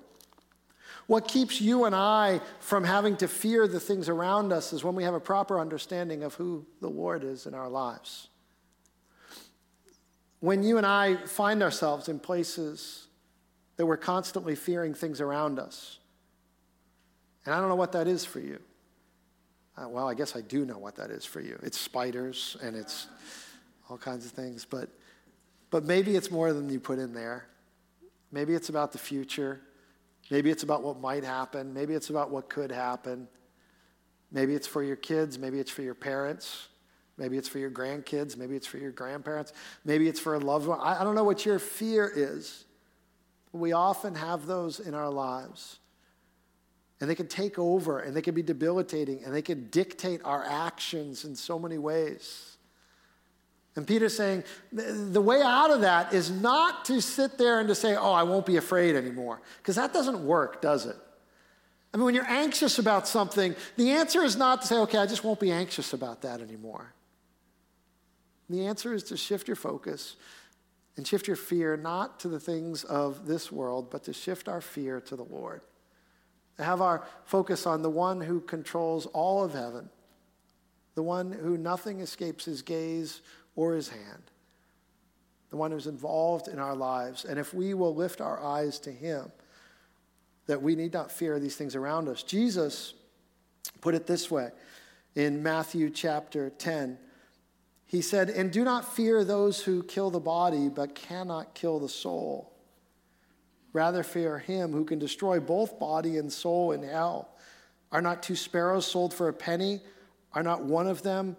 What 1.07 1.29
keeps 1.29 1.61
you 1.61 1.85
and 1.85 1.95
I 1.95 2.41
from 2.61 2.85
having 2.85 3.17
to 3.19 3.29
fear 3.29 3.67
the 3.67 3.81
things 3.81 4.09
around 4.09 4.53
us 4.53 4.73
is 4.73 4.85
when 4.85 4.95
we 4.95 5.03
have 5.05 5.15
a 5.15 5.21
proper 5.21 5.59
understanding 5.61 6.23
of 6.23 6.35
who 6.35 6.65
the 6.81 6.89
Lord 6.89 7.25
is 7.25 7.47
in 7.47 7.55
our 7.55 7.69
lives. 7.69 8.29
When 10.41 10.63
you 10.63 10.77
and 10.77 10.87
I 10.87 11.17
find 11.17 11.63
ourselves 11.63 12.09
in 12.09 12.19
places 12.19 13.07
that 13.77 13.87
we're 13.87 13.97
constantly 13.97 14.55
fearing 14.55 14.95
things 14.95 15.21
around 15.21 15.59
us, 15.59 15.99
and 17.45 17.55
I 17.55 17.59
don't 17.59 17.69
know 17.69 17.77
what 17.77 17.93
that 17.93 18.07
is 18.07 18.25
for 18.25 18.41
you. 18.41 18.59
Uh, 19.77 19.89
well, 19.89 20.09
I 20.09 20.15
guess 20.15 20.37
I 20.37 20.41
do 20.43 20.65
know 20.65 20.79
what 20.79 20.97
that 20.97 21.11
is 21.11 21.25
for 21.25 21.41
you. 21.41 21.59
It's 21.63 21.79
spiders 21.79 22.57
and 22.63 22.77
it's 22.77 23.07
all 23.89 23.97
kinds 23.97 24.27
of 24.27 24.33
things, 24.33 24.65
but, 24.65 24.89
but 25.71 25.85
maybe 25.85 26.15
it's 26.15 26.31
more 26.31 26.53
than 26.53 26.69
you 26.69 26.79
put 26.79 26.99
in 26.99 27.15
there. 27.15 27.47
Maybe 28.31 28.55
it's 28.55 28.69
about 28.69 28.93
the 28.93 28.99
future. 28.99 29.61
Maybe 30.33 30.51
it's 30.51 30.63
about 30.63 30.83
what 30.83 30.99
might 30.99 31.25
happen. 31.25 31.75
Maybe 31.75 31.93
it's 31.93 32.09
about 32.09 32.31
what 32.31 32.49
could 32.49 32.73
happen. 32.73 33.29
Maybe 34.31 34.55
it's 34.55 34.67
for 34.67 34.83
your 34.83 34.97
kids. 34.97 35.39
Maybe 35.39 35.61
it's 35.61 35.71
for 35.71 35.83
your 35.83 35.95
parents. 35.95 36.69
Maybe 37.19 37.37
it's 37.37 37.49
for 37.49 37.59
your 37.59 37.71
grandkids. 37.71 38.35
Maybe 38.35 38.57
it's 38.57 38.67
for 38.67 38.79
your 38.79 38.93
grandparents. 38.93 39.53
Maybe 39.85 40.09
it's 40.09 40.19
for 40.19 40.35
a 40.35 40.39
loved 40.39 40.67
one. 40.67 40.81
I, 40.81 41.03
I 41.03 41.05
don't 41.05 41.15
know 41.15 41.23
what 41.23 41.45
your 41.45 41.59
fear 41.59 42.11
is. 42.11 42.65
We 43.53 43.75
often 43.75 44.15
have 44.15 44.47
those 44.47 44.81
in 44.81 44.95
our 44.95 45.11
lives. 45.11 45.81
And 47.03 47.11
they 47.11 47.15
can 47.15 47.29
take 47.29 47.59
over 47.59 47.99
and 47.99 48.17
they 48.17 48.23
can 48.23 48.35
be 48.35 48.43
debilitating 48.43 49.25
and 49.25 49.35
they 49.35 49.43
can 49.43 49.69
dictate 49.69 50.23
our 50.25 50.43
actions 50.43 51.27
in 51.27 51.37
so 51.37 51.59
many 51.59 51.77
ways. 51.77 52.52
And 53.75 53.87
Peter's 53.87 54.17
saying 54.17 54.45
the 54.73 55.21
way 55.21 55.41
out 55.43 55.71
of 55.71 55.81
that 55.81 56.13
is 56.13 56.31
not 56.31 56.85
to 56.87 57.01
sit 57.01 57.39
there 57.39 57.59
and 57.59 57.69
to 57.69 57.75
say, 57.75 57.97
oh, 57.97 58.13
I 58.13 58.23
won't 58.23 58.45
be 58.45 58.57
afraid 58.57 58.97
anymore. 58.97 59.41
Because 59.59 59.77
that 59.77 59.95
doesn't 59.95 60.25
work, 60.27 60.61
does 60.61 60.85
it? 60.85 60.97
I 61.93 61.97
mean, 61.97 62.05
when 62.05 62.15
you're 62.15 62.29
anxious 62.29 62.79
about 62.79 63.07
something, 63.09 63.55
the 63.77 63.91
answer 63.91 64.23
is 64.23 64.37
not 64.37 64.63
to 64.63 64.67
say, 64.67 64.77
okay, 64.77 64.99
I 64.99 65.07
just 65.07 65.25
won't 65.25 65.41
be 65.41 65.51
anxious 65.51 65.93
about 65.93 66.23
that 66.23 66.41
anymore. 66.41 66.93
The 68.49 68.67
answer 68.67 68.93
is 68.93 69.03
to 69.05 69.17
shift 69.17 69.49
your 69.49 69.57
focus 69.57 70.17
and 70.97 71.07
shift 71.07 71.27
your 71.27 71.37
fear 71.37 71.77
not 71.77 72.21
to 72.21 72.29
the 72.29 72.41
things 72.41 72.85
of 72.85 73.27
this 73.27 73.51
world, 73.51 73.91
but 73.91 74.05
to 74.05 74.13
shift 74.13 74.49
our 74.49 74.61
fear 74.61 75.01
to 75.01 75.17
the 75.17 75.25
Lord. 75.25 75.63
To 76.59 76.65
have 76.65 76.83
our 76.83 77.07
focus 77.25 77.67
on 77.67 77.81
the 77.81 77.91
one 77.91 78.21
who 78.21 78.41
controls 78.41 79.07
all 79.07 79.43
of 79.43 79.55
heaven, 79.55 79.89
the 80.95 81.03
one 81.03 81.33
who 81.33 81.57
nothing 81.57 82.01
escapes 82.01 82.45
his 82.45 82.61
gaze 82.61 83.23
or 83.57 83.75
his 83.75 83.89
hand, 83.89 84.31
the 85.51 85.57
one 85.57 85.71
who's 85.71 85.87
involved 85.87 86.49
in 86.49 86.59
our 86.59 86.75
lives. 86.75 87.25
And 87.25 87.39
if 87.39 87.53
we 87.53 87.75
will 87.75 87.95
lift 87.95 88.21
our 88.21 88.43
eyes 88.43 88.79
to 88.81 88.93
him, 88.93 89.31
that 90.47 90.63
we 90.63 90.75
need 90.75 90.93
not 90.93 91.11
fear 91.11 91.39
these 91.39 91.57
things 91.57 91.77
around 91.77 92.09
us. 92.09 92.23
Jesus 92.23 92.95
put 93.81 93.95
it 93.95 94.07
this 94.07 94.31
way 94.31 94.51
in 95.15 95.43
Matthew 95.43 95.91
chapter 95.91 96.51
10. 96.51 96.99
He 97.85 98.01
said, 98.01 98.31
And 98.31 98.51
do 98.51 98.65
not 98.65 98.97
fear 98.97 99.25
those 99.25 99.63
who 99.63 99.83
kill 99.83 100.11
the 100.11 100.21
body, 100.21 100.69
but 100.69 100.95
cannot 100.95 101.55
kill 101.55 101.79
the 101.79 101.89
soul. 101.89 102.53
Rather, 103.73 104.03
fear 104.03 104.39
him 104.39 104.73
who 104.73 104.85
can 104.85 104.99
destroy 104.99 105.41
both 105.41 105.79
body 105.79 106.19
and 106.19 106.33
soul 106.33 106.73
in 106.73 106.83
hell. 106.83 107.37
Are 107.91 108.03
not 108.03 108.23
two 108.23 108.37
sparrows 108.37 108.87
sold 108.87 109.15
for 109.15 109.29
a 109.29 109.33
penny? 109.33 109.81
Are 110.33 110.43
not 110.43 110.65
one 110.65 110.87
of 110.87 111.03
them 111.03 111.37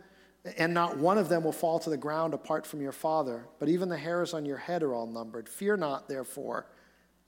and 0.58 0.74
not 0.74 0.98
one 0.98 1.18
of 1.18 1.30
them 1.30 1.44
will 1.44 1.54
fall 1.54 1.80
to 1.80 1.90
the 1.90 1.98
ground 1.98 2.34
apart 2.34 2.66
from 2.66 2.82
your 2.82 2.92
Father, 2.92 3.46
but 3.60 3.70
even 3.70 3.90
the 3.90 3.98
hairs 3.98 4.34
on 4.34 4.46
your 4.46 4.58
head 4.58 4.84
are 4.84 4.94
all 4.94 5.08
numbered. 5.08 5.48
Fear 5.48 5.78
not, 5.78 6.10
therefore, 6.10 6.68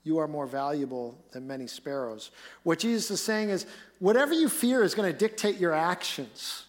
you 0.02 0.18
are 0.18 0.28
more 0.28 0.46
valuable 0.46 1.18
than 1.32 1.46
many 1.46 1.66
sparrows. 1.66 2.30
What 2.62 2.78
Jesus 2.78 3.10
is 3.10 3.22
saying 3.22 3.50
is 3.50 3.66
whatever 3.98 4.34
you 4.34 4.48
fear 4.48 4.82
is 4.82 4.94
going 4.94 5.10
to 5.10 5.18
dictate 5.18 5.56
your 5.56 5.72
actions. 5.72 6.66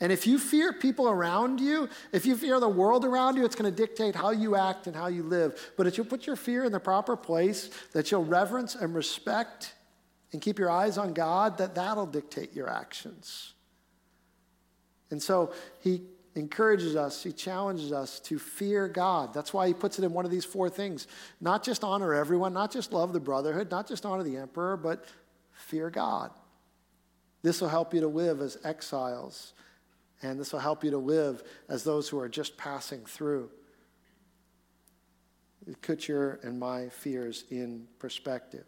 And 0.00 0.12
if 0.12 0.26
you 0.26 0.38
fear 0.38 0.72
people 0.72 1.08
around 1.08 1.60
you, 1.60 1.88
if 2.12 2.26
you 2.26 2.36
fear 2.36 2.60
the 2.60 2.68
world 2.68 3.04
around 3.04 3.36
you, 3.36 3.44
it's 3.44 3.56
going 3.56 3.70
to 3.70 3.76
dictate 3.76 4.14
how 4.14 4.30
you 4.30 4.54
act 4.54 4.86
and 4.86 4.94
how 4.94 5.08
you 5.08 5.22
live. 5.22 5.72
But 5.76 5.86
if 5.86 5.98
you 5.98 6.04
put 6.04 6.26
your 6.26 6.36
fear 6.36 6.64
in 6.64 6.72
the 6.72 6.80
proper 6.80 7.16
place, 7.16 7.70
that 7.92 8.10
you'll 8.10 8.24
reverence 8.24 8.74
and 8.74 8.94
respect 8.94 9.74
and 10.32 10.40
keep 10.40 10.58
your 10.58 10.70
eyes 10.70 10.98
on 10.98 11.12
God, 11.12 11.58
that 11.58 11.74
that'll 11.74 12.06
dictate 12.06 12.54
your 12.54 12.68
actions. 12.68 13.54
And 15.10 15.22
so 15.22 15.52
he 15.80 16.02
encourages 16.34 16.96
us, 16.96 17.22
he 17.22 17.32
challenges 17.32 17.92
us 17.92 18.20
to 18.20 18.38
fear 18.38 18.88
God. 18.88 19.32
That's 19.32 19.52
why 19.52 19.68
he 19.68 19.74
puts 19.74 19.98
it 19.98 20.04
in 20.04 20.12
one 20.12 20.24
of 20.24 20.30
these 20.30 20.44
four 20.44 20.68
things. 20.68 21.06
Not 21.40 21.64
just 21.64 21.82
honor 21.82 22.12
everyone, 22.12 22.52
not 22.52 22.70
just 22.70 22.92
love 22.92 23.12
the 23.12 23.20
brotherhood, 23.20 23.70
not 23.70 23.88
just 23.88 24.04
honor 24.04 24.22
the 24.22 24.36
emperor, 24.36 24.76
but 24.76 25.04
fear 25.52 25.88
God. 25.88 26.30
This 27.42 27.60
will 27.60 27.68
help 27.68 27.94
you 27.94 28.00
to 28.00 28.08
live 28.08 28.40
as 28.40 28.58
exiles, 28.64 29.54
and 30.22 30.38
this 30.38 30.52
will 30.52 30.60
help 30.60 30.84
you 30.84 30.90
to 30.90 30.98
live 30.98 31.42
as 31.68 31.84
those 31.84 32.08
who 32.08 32.18
are 32.18 32.28
just 32.28 32.56
passing 32.56 33.04
through. 33.06 33.50
Put 35.82 36.06
your 36.06 36.38
and 36.42 36.60
my 36.60 36.88
fears 36.90 37.44
in 37.50 37.86
perspective. 37.98 38.66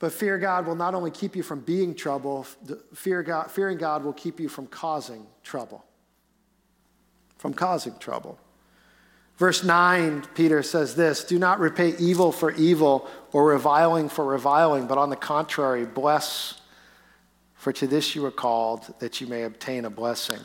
But 0.00 0.12
fear 0.12 0.38
God 0.38 0.66
will 0.66 0.74
not 0.74 0.94
only 0.94 1.10
keep 1.10 1.36
you 1.36 1.42
from 1.42 1.60
being 1.60 1.94
trouble, 1.94 2.46
fear 2.94 3.22
God, 3.22 3.50
fearing 3.50 3.76
God 3.76 4.02
will 4.02 4.14
keep 4.14 4.40
you 4.40 4.48
from 4.48 4.66
causing 4.66 5.26
trouble. 5.44 5.84
From 7.36 7.52
causing 7.52 7.96
trouble. 7.98 8.38
Verse 9.36 9.62
9, 9.62 10.24
Peter 10.34 10.62
says 10.62 10.96
this 10.96 11.22
Do 11.24 11.38
not 11.38 11.60
repay 11.60 11.94
evil 11.98 12.32
for 12.32 12.50
evil 12.52 13.08
or 13.32 13.44
reviling 13.44 14.08
for 14.08 14.24
reviling, 14.24 14.86
but 14.86 14.96
on 14.96 15.10
the 15.10 15.16
contrary, 15.16 15.84
bless, 15.84 16.60
for 17.54 17.70
to 17.74 17.86
this 17.86 18.14
you 18.14 18.24
are 18.24 18.30
called, 18.30 18.94
that 19.00 19.20
you 19.20 19.26
may 19.26 19.42
obtain 19.42 19.84
a 19.84 19.90
blessing. 19.90 20.40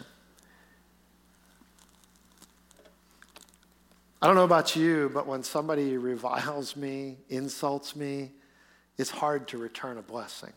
I 4.21 4.27
don't 4.27 4.35
know 4.35 4.43
about 4.43 4.75
you, 4.75 5.09
but 5.13 5.27
when 5.27 5.43
somebody 5.43 5.97
reviles 5.97 6.75
me, 6.75 7.17
insults 7.29 7.95
me, 7.95 8.31
it's 8.97 9.09
hard 9.09 9.47
to 9.49 9.57
return 9.57 9.97
a 9.97 10.01
blessing. 10.01 10.53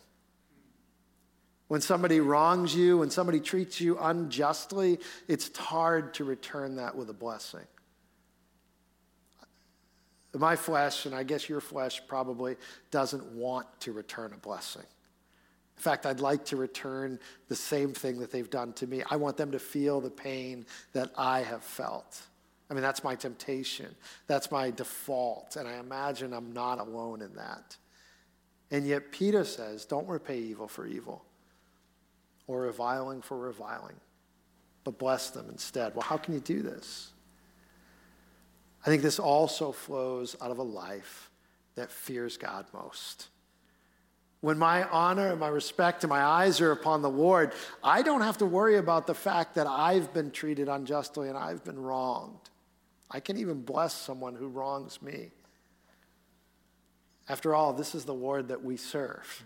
When 1.69 1.81
somebody 1.83 2.21
wrongs 2.21 2.75
you, 2.75 2.99
when 2.99 3.11
somebody 3.11 3.41
treats 3.41 3.81
you 3.81 3.99
unjustly, 3.99 4.99
it's 5.29 5.55
hard 5.57 6.15
to 6.15 6.25
return 6.25 6.77
that 6.77 6.97
with 6.97 7.11
a 7.11 7.15
blessing. 7.15 7.67
My 10.35 10.57
flesh, 10.57 11.05
and 11.05 11.15
I 11.15 11.25
guess 11.25 11.49
your 11.49 11.61
flesh 11.61 12.01
probably 12.07 12.57
doesn't 12.91 13.25
want 13.33 13.67
to 13.81 13.93
return 13.93 14.33
a 14.33 14.39
blessing. 14.39 14.85
In 15.77 15.83
fact, 15.83 16.07
I'd 16.07 16.21
like 16.21 16.45
to 16.47 16.57
return 16.57 17.19
the 17.49 17.55
same 17.55 17.93
thing 17.93 18.19
that 18.19 18.33
they've 18.33 18.51
done 18.51 18.73
to 18.75 18.87
me. 18.87 19.03
I 19.11 19.17
want 19.17 19.37
them 19.37 19.53
to 19.53 19.59
feel 19.59 20.01
the 20.01 20.11
pain 20.11 20.67
that 20.93 21.13
I 21.17 21.41
have 21.41 21.63
felt. 21.63 22.21
I 22.71 22.75
mean, 22.75 22.83
that's 22.83 23.05
my 23.05 23.15
temptation. 23.15 23.95
That's 24.27 24.51
my 24.51 24.71
default. 24.71 25.57
And 25.57 25.69
I 25.69 25.79
imagine 25.79 26.33
I'm 26.33 26.53
not 26.53 26.79
alone 26.79 27.23
in 27.23 27.35
that. 27.35 27.77
And 28.71 28.87
yet, 28.87 29.13
Peter 29.13 29.45
says, 29.45 29.85
don't 29.85 30.07
repay 30.07 30.39
evil 30.39 30.69
for 30.69 30.87
evil 30.87 31.25
or 32.47 32.63
reviling 32.63 33.23
for 33.23 33.39
reviling, 33.39 33.97
but 34.85 34.99
bless 34.99 35.31
them 35.31 35.47
instead. 35.51 35.95
Well, 35.95 36.03
how 36.03 36.17
can 36.19 36.35
you 36.35 36.41
do 36.41 36.63
this? 36.63 37.13
I 38.85 38.91
think 38.91 39.03
this 39.03 39.19
also 39.19 39.73
flows 39.73 40.37
out 40.41 40.51
of 40.51 40.59
a 40.59 40.63
life 40.63 41.31
that 41.75 41.91
fears 41.91 42.37
God 42.37 42.67
most. 42.73 43.29
When 44.41 44.57
my 44.59 44.85
honor 44.85 45.31
and 45.31 45.41
my 45.41 45.49
respect 45.49 46.05
and 46.05 46.11
my 46.11 46.23
eyes 46.23 46.61
are 46.61 46.71
upon 46.71 47.03
the 47.03 47.11
Lord, 47.11 47.53
I 47.83 48.03
don't 48.03 48.21
have 48.21 48.39
to 48.39 48.47
worry 48.47 48.77
about 48.77 49.07
the 49.07 49.15
fact 49.15 49.57
that 49.57 49.67
I've 49.67 50.13
been 50.15 50.31
treated 50.31 50.69
unjustly 50.69 51.29
and 51.29 51.37
I've 51.37 51.65
been 51.65 51.79
wronged. 51.79 52.51
I 53.11 53.21
can 53.21 53.37
even 53.37 53.63
bless 53.63 53.95
someone 53.95 54.37
who 54.37 54.47
wrongs 54.47 55.03
me. 55.03 55.31
After 57.29 57.55
all, 57.55 57.73
this 57.73 57.95
is 57.95 58.05
the 58.05 58.15
Lord 58.15 58.49
that 58.49 58.65
we 58.65 58.77
serve. 58.77 59.45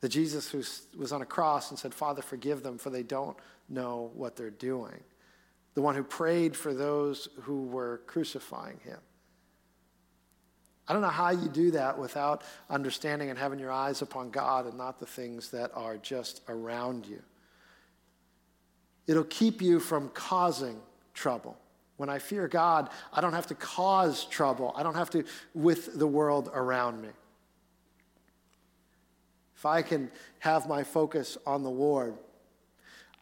The 0.00 0.08
Jesus 0.08 0.50
who 0.50 0.62
was 0.98 1.12
on 1.12 1.22
a 1.22 1.26
cross 1.26 1.70
and 1.70 1.78
said, 1.78 1.94
Father, 1.94 2.22
forgive 2.22 2.62
them, 2.62 2.76
for 2.76 2.90
they 2.90 3.04
don't 3.04 3.36
know 3.68 4.10
what 4.14 4.34
they're 4.34 4.50
doing. 4.50 5.00
The 5.74 5.82
one 5.82 5.94
who 5.94 6.02
prayed 6.02 6.56
for 6.56 6.74
those 6.74 7.28
who 7.42 7.62
were 7.66 8.02
crucifying 8.06 8.80
him. 8.84 8.98
I 10.88 10.92
don't 10.92 11.02
know 11.02 11.08
how 11.08 11.30
you 11.30 11.48
do 11.48 11.70
that 11.70 11.96
without 11.98 12.42
understanding 12.68 13.30
and 13.30 13.38
having 13.38 13.60
your 13.60 13.70
eyes 13.70 14.02
upon 14.02 14.30
God 14.30 14.66
and 14.66 14.76
not 14.76 14.98
the 14.98 15.06
things 15.06 15.50
that 15.50 15.70
are 15.74 15.96
just 15.96 16.42
around 16.48 17.06
you. 17.06 17.22
It'll 19.06 19.24
keep 19.24 19.62
you 19.62 19.78
from 19.78 20.08
causing 20.10 20.80
trouble. 21.14 21.56
When 22.02 22.10
I 22.10 22.18
fear 22.18 22.48
God, 22.48 22.90
I 23.12 23.20
don't 23.20 23.32
have 23.32 23.46
to 23.46 23.54
cause 23.54 24.24
trouble. 24.24 24.74
I 24.76 24.82
don't 24.82 24.96
have 24.96 25.10
to 25.10 25.22
with 25.54 25.96
the 25.96 26.06
world 26.08 26.50
around 26.52 27.00
me. 27.00 27.10
If 29.56 29.64
I 29.64 29.82
can 29.82 30.10
have 30.40 30.66
my 30.66 30.82
focus 30.82 31.38
on 31.46 31.62
the 31.62 31.70
Lord, 31.70 32.14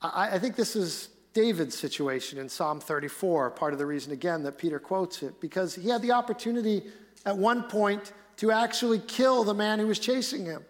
I, 0.00 0.30
I 0.32 0.38
think 0.38 0.56
this 0.56 0.76
is 0.76 1.10
David's 1.34 1.76
situation 1.76 2.38
in 2.38 2.48
Psalm 2.48 2.80
34, 2.80 3.50
part 3.50 3.74
of 3.74 3.78
the 3.78 3.84
reason, 3.84 4.14
again, 4.14 4.42
that 4.44 4.56
Peter 4.56 4.78
quotes 4.78 5.22
it, 5.22 5.38
because 5.42 5.74
he 5.74 5.90
had 5.90 6.00
the 6.00 6.12
opportunity 6.12 6.84
at 7.26 7.36
one 7.36 7.64
point 7.64 8.14
to 8.38 8.50
actually 8.50 9.00
kill 9.00 9.44
the 9.44 9.52
man 9.52 9.78
who 9.78 9.88
was 9.88 9.98
chasing 9.98 10.46
him. 10.46 10.64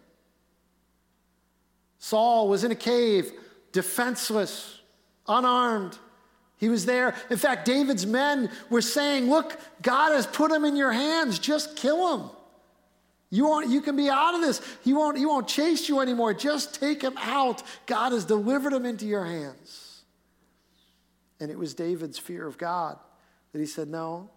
Saul 2.01 2.49
was 2.49 2.65
in 2.65 2.73
a 2.73 2.75
cave, 2.75 3.31
defenseless, 3.71 4.81
unarmed. 5.29 5.97
He 6.61 6.69
was 6.69 6.85
there. 6.85 7.15
In 7.31 7.39
fact, 7.39 7.65
David's 7.65 8.07
men 8.07 8.51
were 8.69 8.83
saying, 8.83 9.31
Look, 9.31 9.59
God 9.81 10.13
has 10.13 10.27
put 10.27 10.53
him 10.53 10.67
in 10.67 10.77
your 10.77 10.93
hands. 10.93 11.39
Just 11.39 11.75
kill 11.75 12.19
him. 12.19 12.31
You, 13.31 13.47
won't, 13.47 13.71
you 13.71 13.81
can 13.81 13.97
be 13.97 14.11
out 14.11 14.35
of 14.35 14.43
this. 14.43 14.61
He 14.85 14.93
won't, 14.93 15.17
he 15.17 15.25
won't 15.25 15.49
chase 15.49 15.89
you 15.89 16.01
anymore. 16.01 16.35
Just 16.35 16.79
take 16.79 17.01
him 17.01 17.17
out. 17.17 17.63
God 17.87 18.13
has 18.13 18.27
delivered 18.27 18.75
him 18.75 18.85
into 18.85 19.07
your 19.07 19.25
hands. 19.25 20.03
And 21.41 21.51
it 21.51 21.59
was 21.59 21.73
David's 21.73 22.19
fear 22.19 22.47
of 22.47 22.59
God 22.59 22.99
that 23.53 23.59
he 23.59 23.67
said, 23.67 23.89
No, 23.89 24.29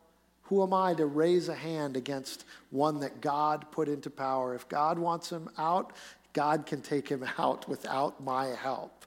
who 0.43 0.63
am 0.63 0.73
I 0.73 0.93
to 0.93 1.05
raise 1.05 1.49
a 1.49 1.55
hand 1.55 1.97
against 1.97 2.45
one 2.69 3.01
that 3.01 3.19
God 3.19 3.65
put 3.71 3.89
into 3.89 4.09
power? 4.09 4.55
If 4.55 4.69
God 4.69 4.97
wants 4.97 5.29
him 5.29 5.49
out, 5.57 5.91
God 6.31 6.65
can 6.65 6.81
take 6.81 7.09
him 7.09 7.25
out 7.37 7.67
without 7.67 8.23
my 8.23 8.45
help. 8.45 9.05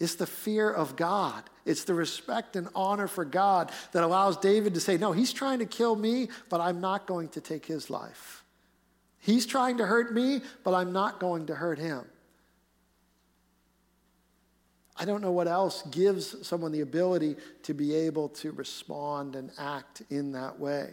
It's 0.00 0.14
the 0.14 0.26
fear 0.26 0.70
of 0.70 0.96
God. 0.96 1.44
It's 1.66 1.84
the 1.84 1.92
respect 1.92 2.56
and 2.56 2.68
honor 2.74 3.06
for 3.06 3.26
God 3.26 3.70
that 3.92 4.02
allows 4.02 4.38
David 4.38 4.72
to 4.74 4.80
say, 4.80 4.96
No, 4.96 5.12
he's 5.12 5.32
trying 5.32 5.58
to 5.58 5.66
kill 5.66 5.94
me, 5.94 6.28
but 6.48 6.60
I'm 6.60 6.80
not 6.80 7.06
going 7.06 7.28
to 7.28 7.40
take 7.40 7.66
his 7.66 7.90
life. 7.90 8.42
He's 9.18 9.44
trying 9.44 9.76
to 9.76 9.86
hurt 9.86 10.14
me, 10.14 10.40
but 10.64 10.72
I'm 10.72 10.94
not 10.94 11.20
going 11.20 11.46
to 11.46 11.54
hurt 11.54 11.78
him. 11.78 12.06
I 14.96 15.04
don't 15.04 15.20
know 15.20 15.32
what 15.32 15.48
else 15.48 15.82
gives 15.90 16.46
someone 16.46 16.72
the 16.72 16.80
ability 16.80 17.36
to 17.64 17.74
be 17.74 17.94
able 17.94 18.30
to 18.30 18.52
respond 18.52 19.36
and 19.36 19.50
act 19.58 20.02
in 20.10 20.32
that 20.32 20.58
way. 20.58 20.90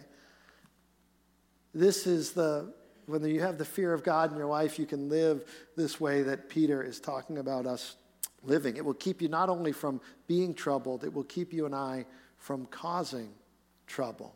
This 1.74 2.06
is 2.06 2.32
the, 2.32 2.72
when 3.06 3.24
you 3.24 3.40
have 3.40 3.56
the 3.56 3.64
fear 3.64 3.94
of 3.94 4.02
God 4.02 4.32
in 4.32 4.38
your 4.38 4.46
life, 4.46 4.78
you 4.78 4.86
can 4.86 5.08
live 5.08 5.44
this 5.76 5.98
way 5.98 6.22
that 6.22 6.48
Peter 6.48 6.82
is 6.82 7.00
talking 7.00 7.38
about 7.38 7.66
us 7.66 7.96
living. 8.42 8.76
It 8.76 8.84
will 8.84 8.94
keep 8.94 9.20
you 9.20 9.28
not 9.28 9.48
only 9.48 9.72
from 9.72 10.00
being 10.26 10.54
troubled, 10.54 11.04
it 11.04 11.12
will 11.12 11.24
keep 11.24 11.52
you 11.52 11.66
and 11.66 11.74
I 11.74 12.06
from 12.38 12.66
causing 12.66 13.30
trouble. 13.86 14.34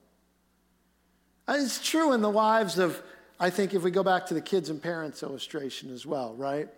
It's 1.49 1.85
true 1.85 2.13
in 2.13 2.21
the 2.21 2.31
lives 2.31 2.79
of, 2.79 3.03
I 3.39 3.51
think, 3.51 3.75
if 3.75 3.83
we 3.83 3.91
go 3.91 4.03
back 4.03 4.27
to 4.27 4.35
the 4.35 4.41
kids 4.41 4.71
and 4.71 4.83
parents 4.83 5.23
illustration 5.23 5.93
as 5.93 6.07
well, 6.07 6.35
right? 6.35 6.69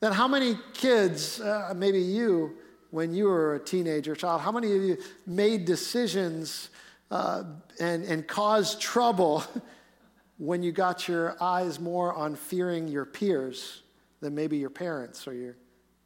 Then 0.00 0.12
how 0.12 0.28
many 0.28 0.56
kids, 0.74 1.40
uh, 1.40 1.72
maybe 1.76 2.00
you, 2.00 2.56
when 2.90 3.14
you 3.14 3.26
were 3.26 3.54
a 3.54 3.60
teenager 3.60 4.14
child, 4.14 4.40
how 4.40 4.52
many 4.52 4.74
of 4.74 4.82
you 4.82 4.98
made 5.26 5.64
decisions 5.64 6.70
uh, 7.10 7.44
and, 7.80 8.04
and 8.04 8.26
caused 8.26 8.80
trouble 8.80 9.44
when 10.38 10.62
you 10.62 10.72
got 10.72 11.06
your 11.06 11.36
eyes 11.40 11.78
more 11.78 12.12
on 12.14 12.34
fearing 12.34 12.88
your 12.88 13.04
peers 13.04 13.82
than 14.20 14.34
maybe 14.34 14.56
your 14.56 14.70
parents 14.70 15.28
or 15.28 15.34
your 15.34 15.56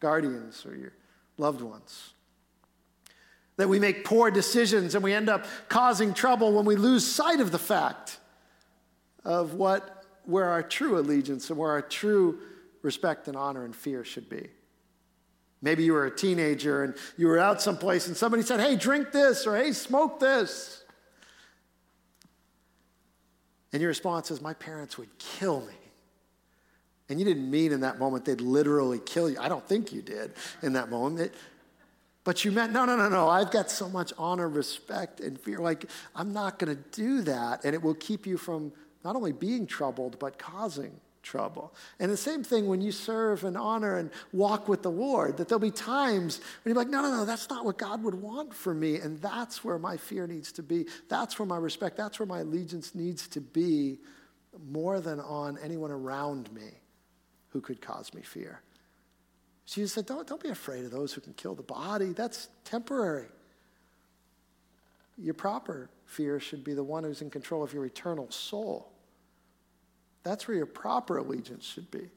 guardians 0.01 0.65
or 0.67 0.77
your 0.77 0.93
loved 1.37 1.61
ones. 1.61 2.15
That 3.57 3.69
we 3.69 3.79
make 3.79 4.05
poor 4.05 4.31
decisions 4.31 4.95
and 4.95 5.03
we 5.03 5.13
end 5.13 5.29
up 5.29 5.47
causing 5.69 6.15
trouble 6.15 6.53
when 6.53 6.65
we 6.65 6.77
lose 6.77 7.07
sight 7.07 7.41
of 7.41 7.51
the 7.51 7.59
fact 7.59 8.19
of 9.25 9.55
what, 9.55 10.05
where 10.25 10.49
our 10.49 10.63
true 10.63 10.99
allegiance 10.99 11.51
and 11.51 11.59
where 11.59 11.71
our 11.71 11.83
true 11.83 12.39
respect 12.83 13.29
and 13.29 13.37
honor 13.37 13.65
and 13.65 13.75
fear 13.75 14.05
should 14.05 14.29
be. 14.29 14.49
Maybe 15.61 15.83
you 15.83 15.93
were 15.93 16.07
a 16.07 16.15
teenager 16.15 16.85
and 16.85 16.95
you 17.17 17.27
were 17.27 17.39
out 17.39 17.61
someplace 17.61 18.07
and 18.07 18.17
somebody 18.17 18.45
said, 18.45 18.61
hey, 18.61 18.77
drink 18.77 19.11
this 19.11 19.47
or 19.47 19.57
hey, 19.57 19.73
smoke 19.73 20.21
this. 20.21 20.85
And 23.73 23.83
your 23.83 23.89
response 23.89 24.31
is, 24.31 24.41
my 24.41 24.55
parents 24.55 24.97
would 24.97 25.19
kill 25.19 25.61
me. 25.61 25.75
And 27.09 27.19
you 27.19 27.25
didn't 27.25 27.51
mean 27.51 27.73
in 27.73 27.81
that 27.81 27.99
moment 27.99 28.25
they'd 28.25 28.41
literally 28.41 28.99
kill 28.99 29.31
you. 29.31 29.39
I 29.41 29.49
don't 29.49 29.67
think 29.67 29.93
you 29.93 30.03
did 30.03 30.33
in 30.63 30.75
that 30.75 30.91
moment. 30.91 31.33
But 32.25 32.45
you 32.45 32.53
meant, 32.53 32.73
no, 32.73 32.85
no, 32.85 32.95
no, 32.95 33.09
no. 33.09 33.29
I've 33.29 33.51
got 33.51 33.71
so 33.71 33.89
much 33.89 34.13
honor, 34.19 34.49
respect, 34.49 35.21
and 35.21 35.41
fear. 35.41 35.59
Like, 35.59 35.87
I'm 36.15 36.35
not 36.35 36.59
going 36.59 36.77
to 36.77 36.83
do 36.93 37.23
that. 37.23 37.65
And 37.65 37.75
it 37.75 37.83
will 37.83 37.95
keep 37.95 38.27
you 38.27 38.37
from 38.37 38.73
not 39.03 39.17
only 39.17 39.33
being 39.33 39.67
troubled, 39.67 40.19
but 40.19 40.39
causing 40.39 40.93
trouble. 41.23 41.73
And 41.99 42.11
the 42.11 42.19
same 42.19 42.45
thing 42.45 42.69
when 42.69 42.83
you 42.83 42.93
serve 42.93 43.45
and 43.45 43.57
honor 43.57 43.97
and 43.97 44.11
walk 44.33 44.69
with 44.69 44.83
the 44.83 44.91
Lord, 44.91 45.39
that 45.39 45.49
there'll 45.49 45.59
be 45.59 45.71
times 45.71 46.41
when 46.63 46.75
you're 46.75 46.83
like, 46.83 46.91
no, 46.91 47.01
no, 47.01 47.11
no, 47.17 47.25
that's 47.25 47.49
not 47.49 47.65
what 47.65 47.79
God 47.79 48.03
would 48.03 48.15
want 48.15 48.53
for 48.53 48.75
me. 48.75 48.97
And 48.97 49.19
that's 49.23 49.65
where 49.65 49.79
my 49.79 49.97
fear 49.97 50.27
needs 50.27 50.53
to 50.53 50.63
be. 50.63 50.85
That's 51.09 51.39
where 51.39 51.47
my 51.47 51.57
respect, 51.57 51.97
that's 51.97 52.19
where 52.19 52.27
my 52.27 52.41
allegiance 52.41 52.95
needs 52.95 53.27
to 53.29 53.41
be 53.41 53.99
more 54.71 55.01
than 55.01 55.21
on 55.21 55.59
anyone 55.63 55.91
around 55.91 56.53
me 56.53 56.73
who 57.51 57.61
could 57.61 57.81
cause 57.81 58.13
me 58.15 58.23
fear. 58.23 58.61
Jesus 59.67 59.93
said, 59.93 60.07
don't, 60.07 60.27
don't 60.27 60.43
be 60.43 60.49
afraid 60.49 60.85
of 60.85 60.91
those 60.91 61.13
who 61.13 61.21
can 61.21 61.35
kill 61.35 61.55
the 61.55 61.63
body. 61.63 62.13
That's 62.13 62.49
temporary. 62.65 63.27
Your 65.19 65.35
proper 65.35 65.91
fear 66.07 66.41
should 66.41 66.65
be 66.65 66.75
the 66.75 66.85
one 66.85 67.05
who's 67.05 67.21
in 67.21 67.29
control 67.29 67.63
of 67.63 67.73
your 67.73 67.85
eternal 67.85 68.31
soul. 68.31 68.91
That's 70.23 70.49
where 70.49 70.57
your 70.57 70.67
proper 70.67 71.19
allegiance 71.19 71.65
should 71.65 71.91
be. 71.91 72.11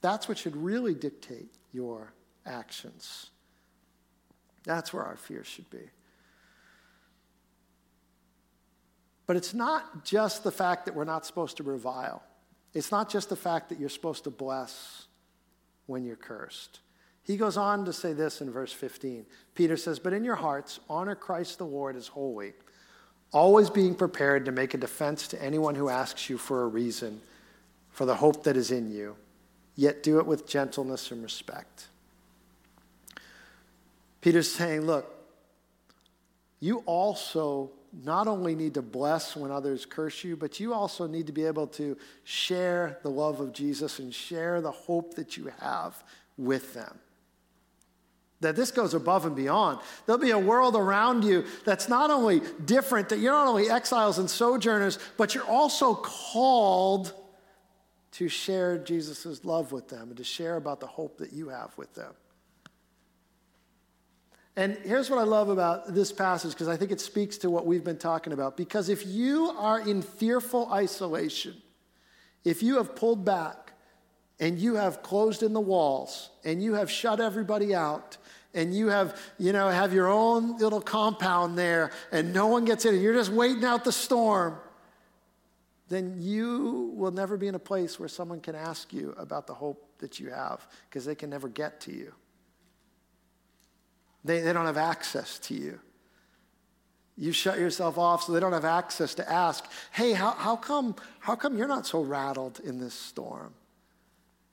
That's 0.00 0.28
what 0.28 0.36
should 0.36 0.56
really 0.56 0.94
dictate 0.94 1.48
your 1.72 2.12
actions. 2.44 3.30
That's 4.64 4.92
where 4.92 5.04
our 5.04 5.16
fear 5.16 5.44
should 5.44 5.70
be. 5.70 5.90
But 9.26 9.36
it's 9.36 9.54
not 9.54 10.04
just 10.04 10.44
the 10.44 10.50
fact 10.50 10.84
that 10.84 10.94
we're 10.94 11.04
not 11.04 11.24
supposed 11.24 11.56
to 11.56 11.62
revile. 11.62 12.22
It's 12.74 12.90
not 12.90 13.08
just 13.08 13.28
the 13.28 13.36
fact 13.36 13.68
that 13.68 13.78
you're 13.78 13.88
supposed 13.88 14.24
to 14.24 14.30
bless 14.30 15.06
when 15.86 16.04
you're 16.04 16.16
cursed. 16.16 16.80
He 17.22 17.36
goes 17.36 17.56
on 17.56 17.84
to 17.86 17.92
say 17.92 18.12
this 18.12 18.40
in 18.40 18.50
verse 18.50 18.72
15. 18.72 19.24
Peter 19.54 19.76
says, 19.76 19.98
But 19.98 20.12
in 20.12 20.24
your 20.24 20.34
hearts, 20.34 20.80
honor 20.90 21.14
Christ 21.14 21.58
the 21.58 21.66
Lord 21.66 21.96
as 21.96 22.08
holy, 22.08 22.52
always 23.32 23.70
being 23.70 23.94
prepared 23.94 24.44
to 24.44 24.52
make 24.52 24.74
a 24.74 24.78
defense 24.78 25.28
to 25.28 25.42
anyone 25.42 25.74
who 25.74 25.88
asks 25.88 26.28
you 26.28 26.36
for 26.36 26.62
a 26.62 26.66
reason 26.66 27.20
for 27.90 28.04
the 28.04 28.16
hope 28.16 28.44
that 28.44 28.56
is 28.56 28.70
in 28.70 28.90
you, 28.90 29.16
yet 29.76 30.02
do 30.02 30.18
it 30.18 30.26
with 30.26 30.46
gentleness 30.46 31.10
and 31.12 31.22
respect. 31.22 31.86
Peter's 34.20 34.50
saying, 34.50 34.82
Look, 34.82 35.10
you 36.60 36.78
also 36.86 37.70
not 38.02 38.26
only 38.26 38.54
need 38.54 38.74
to 38.74 38.82
bless 38.82 39.36
when 39.36 39.50
others 39.50 39.86
curse 39.86 40.24
you, 40.24 40.36
but 40.36 40.58
you 40.58 40.74
also 40.74 41.06
need 41.06 41.26
to 41.26 41.32
be 41.32 41.44
able 41.44 41.66
to 41.68 41.96
share 42.24 42.98
the 43.02 43.10
love 43.10 43.40
of 43.40 43.52
Jesus 43.52 43.98
and 43.98 44.12
share 44.12 44.60
the 44.60 44.70
hope 44.70 45.14
that 45.14 45.36
you 45.36 45.52
have 45.60 46.02
with 46.36 46.74
them. 46.74 46.98
That 48.40 48.56
this 48.56 48.70
goes 48.70 48.94
above 48.94 49.26
and 49.26 49.36
beyond. 49.36 49.78
There'll 50.04 50.20
be 50.20 50.32
a 50.32 50.38
world 50.38 50.76
around 50.76 51.24
you 51.24 51.44
that's 51.64 51.88
not 51.88 52.10
only 52.10 52.42
different, 52.64 53.08
that 53.10 53.18
you're 53.18 53.32
not 53.32 53.46
only 53.46 53.70
exiles 53.70 54.18
and 54.18 54.28
sojourners, 54.28 54.98
but 55.16 55.34
you're 55.34 55.46
also 55.46 55.94
called 55.94 57.12
to 58.12 58.28
share 58.28 58.78
Jesus' 58.78 59.44
love 59.44 59.72
with 59.72 59.88
them 59.88 60.08
and 60.08 60.16
to 60.16 60.24
share 60.24 60.56
about 60.56 60.80
the 60.80 60.86
hope 60.86 61.18
that 61.18 61.32
you 61.32 61.48
have 61.48 61.72
with 61.76 61.94
them. 61.94 62.12
And 64.56 64.76
here's 64.84 65.10
what 65.10 65.18
I 65.18 65.24
love 65.24 65.48
about 65.48 65.94
this 65.94 66.12
passage 66.12 66.52
because 66.52 66.68
I 66.68 66.76
think 66.76 66.92
it 66.92 67.00
speaks 67.00 67.38
to 67.38 67.50
what 67.50 67.66
we've 67.66 67.82
been 67.82 67.98
talking 67.98 68.32
about. 68.32 68.56
Because 68.56 68.88
if 68.88 69.04
you 69.04 69.46
are 69.58 69.80
in 69.80 70.00
fearful 70.00 70.72
isolation, 70.72 71.54
if 72.44 72.62
you 72.62 72.76
have 72.76 72.94
pulled 72.94 73.24
back 73.24 73.72
and 74.38 74.58
you 74.58 74.76
have 74.76 75.02
closed 75.02 75.42
in 75.42 75.52
the 75.52 75.60
walls 75.60 76.30
and 76.44 76.62
you 76.62 76.74
have 76.74 76.88
shut 76.90 77.20
everybody 77.20 77.74
out 77.74 78.16
and 78.54 78.72
you 78.72 78.88
have, 78.88 79.20
you 79.38 79.52
know, 79.52 79.68
have 79.68 79.92
your 79.92 80.08
own 80.08 80.56
little 80.58 80.80
compound 80.80 81.58
there 81.58 81.90
and 82.12 82.32
no 82.32 82.46
one 82.46 82.64
gets 82.64 82.84
in 82.84 82.94
and 82.94 83.02
you're 83.02 83.14
just 83.14 83.32
waiting 83.32 83.64
out 83.64 83.82
the 83.82 83.92
storm, 83.92 84.56
then 85.88 86.16
you 86.20 86.92
will 86.94 87.10
never 87.10 87.36
be 87.36 87.48
in 87.48 87.56
a 87.56 87.60
place 87.60 87.98
where 87.98 88.08
someone 88.08 88.40
can 88.40 88.54
ask 88.54 88.92
you 88.92 89.14
about 89.18 89.48
the 89.48 89.54
hope 89.54 89.98
that 89.98 90.20
you 90.20 90.30
have 90.30 90.64
because 90.88 91.04
they 91.04 91.14
can 91.16 91.28
never 91.28 91.48
get 91.48 91.80
to 91.80 91.92
you. 91.92 92.12
They, 94.24 94.40
they 94.40 94.52
don't 94.52 94.66
have 94.66 94.78
access 94.78 95.38
to 95.40 95.54
you. 95.54 95.78
You 97.16 97.32
shut 97.32 97.58
yourself 97.58 97.96
off 97.96 98.24
so 98.24 98.32
they 98.32 98.40
don't 98.40 98.52
have 98.52 98.64
access 98.64 99.14
to 99.16 99.30
ask, 99.30 99.64
hey, 99.92 100.12
how, 100.12 100.32
how, 100.32 100.56
come, 100.56 100.96
how 101.20 101.36
come 101.36 101.56
you're 101.56 101.68
not 101.68 101.86
so 101.86 102.02
rattled 102.02 102.60
in 102.64 102.78
this 102.78 102.94
storm? 102.94 103.54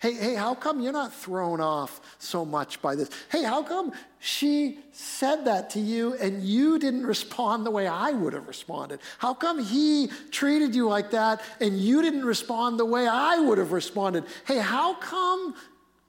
Hey, 0.02 0.14
hey, 0.14 0.34
how 0.34 0.56
come 0.56 0.82
you're 0.82 0.92
not 0.92 1.14
thrown 1.14 1.62
off 1.62 2.02
so 2.18 2.44
much 2.44 2.82
by 2.82 2.96
this? 2.96 3.10
Hey, 3.32 3.44
how 3.44 3.62
come 3.62 3.94
she 4.18 4.80
said 4.92 5.46
that 5.46 5.70
to 5.72 5.80
you 5.80 6.16
and 6.16 6.44
you 6.44 6.80
didn't 6.80 7.06
respond 7.06 7.68
the 7.68 7.72
way 7.72 7.86
I 7.86 8.10
would 8.10 8.34
have 8.34 8.48
responded? 8.48 9.00
How 9.20 9.36
come 9.36 9.64
he 9.64 10.10
treated 10.32 10.74
you 10.74 10.88
like 10.88 11.12
that 11.12 11.42
and 11.60 11.78
you 11.78 12.02
didn't 12.02 12.26
respond 12.26 12.80
the 12.80 12.86
way 12.86 13.08
I 13.08 13.38
would 13.38 13.60
have 13.60 13.72
responded? 13.72 14.24
Hey, 14.46 14.58
how 14.58 14.96
come 14.96 15.54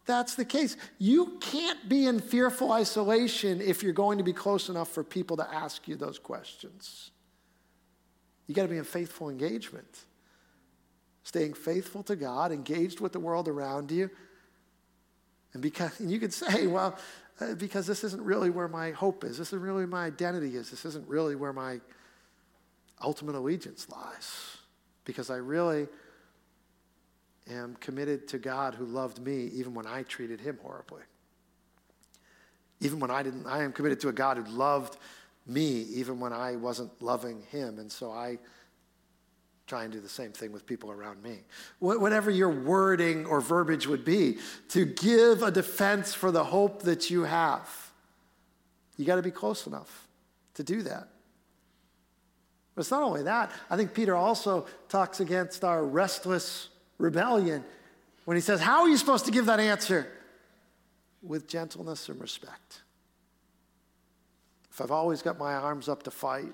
that's 0.04 0.34
the 0.34 0.44
case. 0.44 0.76
You 0.98 1.38
can't 1.40 1.88
be 1.88 2.06
in 2.06 2.20
fearful 2.20 2.72
isolation 2.72 3.60
if 3.60 3.82
you're 3.82 3.92
going 3.92 4.18
to 4.18 4.24
be 4.24 4.32
close 4.32 4.68
enough 4.68 4.88
for 4.88 5.04
people 5.04 5.36
to 5.36 5.54
ask 5.54 5.86
you 5.86 5.96
those 5.96 6.18
questions. 6.18 7.10
You 8.46 8.54
got 8.54 8.62
to 8.62 8.68
be 8.68 8.78
in 8.78 8.84
faithful 8.84 9.30
engagement. 9.30 9.98
Staying 11.22 11.54
faithful 11.54 12.02
to 12.04 12.16
God, 12.16 12.50
engaged 12.50 13.00
with 13.00 13.12
the 13.12 13.20
world 13.20 13.46
around 13.46 13.92
you. 13.92 14.10
And 15.52 15.62
because 15.62 16.00
and 16.00 16.10
you 16.10 16.18
could 16.18 16.32
say, 16.32 16.66
well, 16.66 16.98
uh, 17.40 17.54
because 17.54 17.86
this 17.86 18.02
isn't 18.02 18.22
really 18.22 18.50
where 18.50 18.68
my 18.68 18.90
hope 18.90 19.22
is. 19.24 19.38
This 19.38 19.48
isn't 19.48 19.62
really 19.62 19.86
my 19.86 20.06
identity 20.06 20.56
is. 20.56 20.70
This 20.70 20.84
isn't 20.84 21.06
really 21.06 21.36
where 21.36 21.52
my 21.52 21.80
ultimate 23.02 23.36
allegiance 23.36 23.88
lies. 23.88 24.56
Because 25.04 25.30
I 25.30 25.36
really 25.36 25.86
am 27.50 27.76
committed 27.80 28.28
to 28.28 28.38
God 28.38 28.74
who 28.74 28.84
loved 28.84 29.20
me 29.20 29.50
even 29.54 29.74
when 29.74 29.86
I 29.86 30.02
treated 30.02 30.40
him 30.40 30.58
horribly. 30.62 31.02
Even 32.80 33.00
when 33.00 33.10
I 33.10 33.22
didn't, 33.22 33.46
I 33.46 33.62
am 33.62 33.72
committed 33.72 34.00
to 34.00 34.08
a 34.08 34.12
God 34.12 34.36
who 34.36 34.44
loved 34.44 34.96
me 35.46 35.82
even 35.94 36.20
when 36.20 36.32
I 36.32 36.56
wasn't 36.56 36.90
loving 37.02 37.42
him. 37.50 37.78
And 37.78 37.90
so 37.90 38.10
I 38.10 38.38
try 39.66 39.84
and 39.84 39.92
do 39.92 40.00
the 40.00 40.08
same 40.08 40.32
thing 40.32 40.52
with 40.52 40.66
people 40.66 40.90
around 40.90 41.22
me. 41.22 41.38
Whatever 41.78 42.30
your 42.30 42.50
wording 42.50 43.24
or 43.26 43.40
verbiage 43.40 43.86
would 43.86 44.04
be, 44.04 44.38
to 44.68 44.84
give 44.84 45.42
a 45.42 45.50
defense 45.50 46.12
for 46.12 46.30
the 46.30 46.44
hope 46.44 46.82
that 46.82 47.10
you 47.10 47.22
have, 47.22 47.68
you 48.96 49.04
got 49.04 49.16
to 49.16 49.22
be 49.22 49.30
close 49.30 49.66
enough 49.66 50.08
to 50.54 50.62
do 50.62 50.82
that. 50.82 51.08
But 52.74 52.80
it's 52.80 52.90
not 52.90 53.02
only 53.02 53.22
that, 53.22 53.52
I 53.70 53.76
think 53.76 53.94
Peter 53.94 54.16
also 54.16 54.66
talks 54.88 55.20
against 55.20 55.62
our 55.64 55.84
restless 55.84 56.68
rebellion 57.02 57.64
when 58.24 58.36
he 58.36 58.40
says, 58.40 58.60
How 58.60 58.82
are 58.82 58.88
you 58.88 58.96
supposed 58.96 59.26
to 59.26 59.30
give 59.30 59.46
that 59.46 59.60
answer? 59.60 60.06
With 61.22 61.46
gentleness 61.46 62.08
and 62.08 62.20
respect. 62.20 62.82
If 64.70 64.80
I've 64.80 64.90
always 64.90 65.20
got 65.20 65.38
my 65.38 65.52
arms 65.54 65.88
up 65.88 66.02
to 66.04 66.10
fight, 66.10 66.52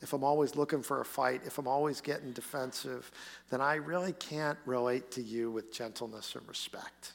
if 0.00 0.12
I'm 0.12 0.24
always 0.24 0.56
looking 0.56 0.82
for 0.82 1.00
a 1.00 1.04
fight, 1.04 1.42
if 1.44 1.58
I'm 1.58 1.68
always 1.68 2.00
getting 2.00 2.32
defensive, 2.32 3.10
then 3.50 3.60
I 3.60 3.74
really 3.76 4.12
can't 4.14 4.58
relate 4.64 5.10
to 5.12 5.22
you 5.22 5.50
with 5.50 5.72
gentleness 5.72 6.34
and 6.34 6.48
respect. 6.48 7.12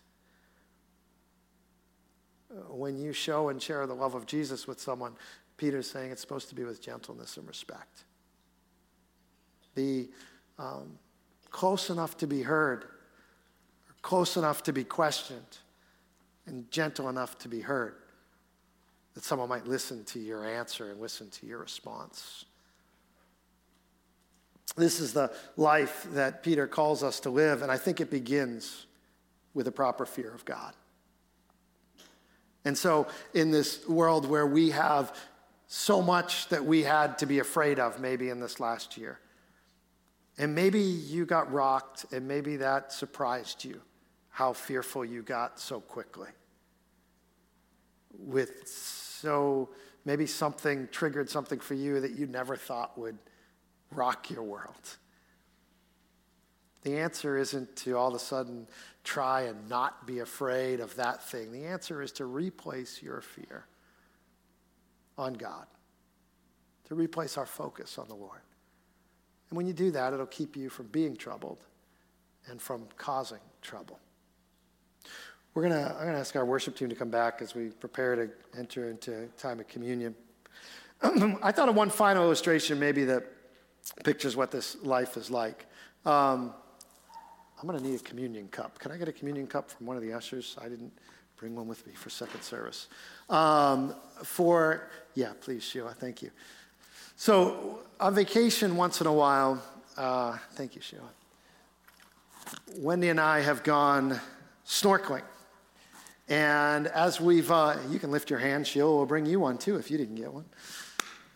When 2.70 2.98
you 2.98 3.12
show 3.12 3.50
and 3.50 3.62
share 3.62 3.86
the 3.88 3.96
love 3.96 4.14
of 4.14 4.28
Jesus 4.28 4.68
with 4.68 4.80
someone, 4.80 5.14
Peter's 5.58 5.90
saying 5.90 6.12
it's 6.12 6.22
supposed 6.22 6.48
to 6.50 6.56
be 6.56 6.64
with 6.64 6.80
gentleness 6.80 7.38
and 7.38 7.48
respect. 7.48 8.04
The 9.74 10.08
um, 10.60 10.98
close 11.56 11.90
enough 11.90 12.18
to 12.18 12.28
be 12.28 12.42
heard, 12.42 12.84
close 14.02 14.36
enough 14.36 14.62
to 14.62 14.74
be 14.74 14.84
questioned, 14.84 15.60
and 16.48 16.70
gentle 16.70 17.08
enough 17.08 17.38
to 17.38 17.48
be 17.48 17.62
heard. 17.62 17.96
That 19.14 19.24
someone 19.24 19.48
might 19.48 19.66
listen 19.66 20.04
to 20.04 20.20
your 20.20 20.46
answer 20.46 20.92
and 20.92 21.00
listen 21.00 21.30
to 21.30 21.46
your 21.46 21.60
response. 21.60 22.44
This 24.76 25.00
is 25.00 25.14
the 25.14 25.32
life 25.56 26.06
that 26.12 26.44
Peter 26.44 26.68
calls 26.68 27.04
us 27.04 27.22
to 27.22 27.30
live, 27.30 27.62
and 27.62 27.72
I 27.72 27.78
think 27.78 28.02
it 28.02 28.12
begins 28.12 28.86
with 29.54 29.66
a 29.70 29.72
proper 29.72 30.06
fear 30.06 30.34
of 30.34 30.44
God. 30.44 30.74
And 32.66 32.78
so, 32.78 33.08
in 33.34 33.52
this 33.52 33.88
world 33.88 34.28
where 34.28 34.46
we 34.46 34.72
have 34.72 35.18
so 35.68 36.02
much 36.02 36.50
that 36.50 36.66
we 36.66 36.84
had 36.84 37.18
to 37.20 37.26
be 37.26 37.40
afraid 37.40 37.80
of, 37.80 38.02
maybe 38.02 38.28
in 38.28 38.42
this 38.42 38.60
last 38.60 38.98
year, 38.98 39.20
and 40.38 40.54
maybe 40.54 40.82
you 40.82 41.26
got 41.26 41.52
rocked, 41.52 42.06
and 42.12 42.28
maybe 42.28 42.58
that 42.58 42.92
surprised 42.92 43.64
you 43.64 43.82
how 44.30 44.52
fearful 44.52 45.06
you 45.06 45.22
got 45.22 45.60
so 45.60 45.80
quickly. 45.80 46.28
With 48.18 48.68
so, 48.68 49.70
maybe 50.04 50.26
something 50.26 50.90
triggered 50.92 51.30
something 51.30 51.60
for 51.60 51.74
you 51.74 52.02
that 52.02 52.12
you 52.12 52.28
never 52.28 52.58
thought 52.58 52.98
would 52.98 53.18
rock 53.92 54.30
your 54.30 54.44
world. 54.44 54.98
The 56.84 57.00
answer 57.00 57.38
isn't 57.38 57.76
to 57.78 57.98
all 57.98 58.10
of 58.10 58.14
a 58.16 58.20
sudden 58.20 58.68
try 59.04 59.44
and 59.44 59.70
not 59.70 60.06
be 60.06 60.20
afraid 60.20 60.80
of 60.80 60.96
that 60.98 61.24
thing. 61.24 61.52
The 61.52 61.66
answer 61.66 62.02
is 62.02 62.12
to 62.14 62.26
replace 62.26 63.02
your 63.02 63.22
fear 63.22 63.66
on 65.18 65.34
God, 65.34 65.66
to 66.90 66.96
replace 66.96 67.38
our 67.38 67.46
focus 67.46 67.98
on 67.98 68.08
the 68.08 68.16
Lord. 68.16 68.42
And 69.56 69.58
when 69.58 69.68
you 69.68 69.74
do 69.74 69.90
that, 69.92 70.12
it'll 70.12 70.26
keep 70.26 70.58
you 70.58 70.70
from 70.70 70.88
being 70.88 71.16
troubled 71.16 71.60
and 72.48 72.62
from 72.62 72.90
causing 72.98 73.40
trouble. 73.62 73.98
We're 75.54 75.62
gonna, 75.62 75.96
I'm 75.98 76.02
going 76.02 76.12
to 76.12 76.20
ask 76.20 76.36
our 76.36 76.44
worship 76.44 76.76
team 76.76 76.90
to 76.90 76.96
come 76.96 77.10
back 77.10 77.42
as 77.42 77.56
we 77.56 77.70
prepare 77.70 78.18
to 78.18 78.30
enter 78.60 78.90
into 78.90 79.30
time 79.38 79.62
of 79.62 79.70
communion. 79.70 80.14
I 81.02 81.54
thought 81.54 81.70
of 81.70 81.76
one 81.76 81.90
final 81.90 82.26
illustration, 82.26 82.82
maybe 82.82 83.06
that 83.06 83.24
pictures 84.04 84.36
what 84.36 84.52
this 84.52 84.76
life 84.84 85.16
is 85.16 85.32
like. 85.32 85.68
Um, 86.06 86.54
I'm 87.58 87.66
going 87.66 87.80
to 87.80 87.90
need 87.90 88.02
a 88.02 88.04
communion 88.04 88.50
cup. 88.50 88.78
Can 88.78 88.92
I 88.92 88.98
get 88.98 89.08
a 89.08 89.14
communion 89.14 89.48
cup 89.48 89.72
from 89.72 89.86
one 89.86 89.96
of 89.96 90.04
the 90.04 90.12
ushers? 90.12 90.58
I 90.62 90.68
didn't 90.68 90.92
bring 91.38 91.56
one 91.56 91.70
with 91.70 91.88
me 91.88 91.94
for 91.94 92.10
second 92.10 92.42
service. 92.42 92.90
Um, 93.30 93.96
for, 94.22 94.90
yeah, 95.14 95.32
please, 95.40 95.64
Sheila, 95.64 95.94
thank 95.94 96.22
you. 96.22 96.32
So, 97.18 97.80
on 98.00 98.14
vacation 98.14 98.76
once 98.76 99.00
in 99.00 99.08
a 99.08 99.14
while, 99.14 99.64
uh, 99.98 100.38
thank 100.56 100.76
you, 100.76 100.82
Sheila. 100.82 101.10
Wendy 102.78 103.08
and 103.08 103.22
I 103.22 103.40
have 103.40 103.64
gone 103.64 104.20
snorkeling. 104.68 105.24
And 106.28 106.88
as 106.88 107.22
we've, 107.22 107.50
uh, 107.50 107.78
you 107.90 108.00
can 108.00 108.12
lift 108.12 108.30
your 108.30 108.40
hand, 108.40 108.68
Sheila 108.68 108.92
will 108.92 109.06
bring 109.06 109.26
you 109.26 109.40
one 109.40 109.58
too 109.58 109.78
if 109.78 109.90
you 109.90 109.98
didn't 109.98 110.16
get 110.16 110.34
one. 110.34 110.46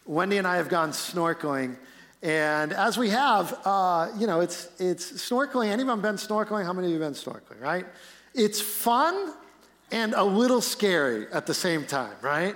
Wendy 0.06 0.38
and 0.38 0.46
I 0.46 0.58
have 0.58 0.68
gone 0.68 0.92
snorkeling. 0.92 1.78
And 2.22 2.74
as 2.74 2.98
we 2.98 3.10
have, 3.10 3.58
uh, 3.64 4.10
you 4.18 4.28
know, 4.28 4.42
it's, 4.42 4.70
it's 4.80 5.12
snorkeling. 5.14 5.68
Anyone 5.68 6.02
been 6.02 6.16
snorkeling? 6.16 6.66
How 6.66 6.74
many 6.74 6.88
of 6.88 6.94
you 6.94 7.00
been 7.00 7.14
snorkeling, 7.14 7.62
right? 7.62 7.86
It's 8.34 8.60
fun 8.60 9.34
and 9.92 10.14
a 10.14 10.24
little 10.24 10.62
scary 10.62 11.28
at 11.32 11.46
the 11.46 11.54
same 11.54 11.86
time, 11.86 12.16
right? 12.22 12.56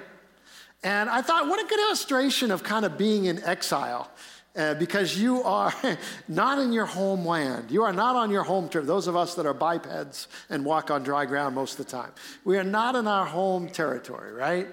And 0.83 1.09
I 1.09 1.21
thought, 1.21 1.47
what 1.47 1.63
a 1.63 1.67
good 1.67 1.79
illustration 1.79 2.51
of 2.51 2.63
kind 2.63 2.85
of 2.85 2.97
being 2.97 3.25
in 3.25 3.43
exile. 3.43 4.09
Uh, 4.55 4.75
because 4.75 5.17
you 5.17 5.41
are 5.41 5.73
not 6.27 6.59
in 6.59 6.71
your 6.71 6.85
homeland. 6.85 7.71
You 7.71 7.81
are 7.83 7.93
not 7.93 8.15
on 8.15 8.29
your 8.29 8.43
home 8.43 8.69
turf. 8.69 8.85
Those 8.85 9.07
of 9.07 9.15
us 9.15 9.33
that 9.33 9.47
are 9.47 9.53
bipeds 9.53 10.27
and 10.47 10.63
walk 10.63 10.91
on 10.91 11.01
dry 11.01 11.25
ground 11.25 11.55
most 11.55 11.79
of 11.79 11.85
the 11.85 11.91
time. 11.91 12.11
We 12.45 12.59
are 12.59 12.63
not 12.63 12.95
in 12.95 13.07
our 13.07 13.25
home 13.25 13.67
territory, 13.67 14.31
right? 14.31 14.67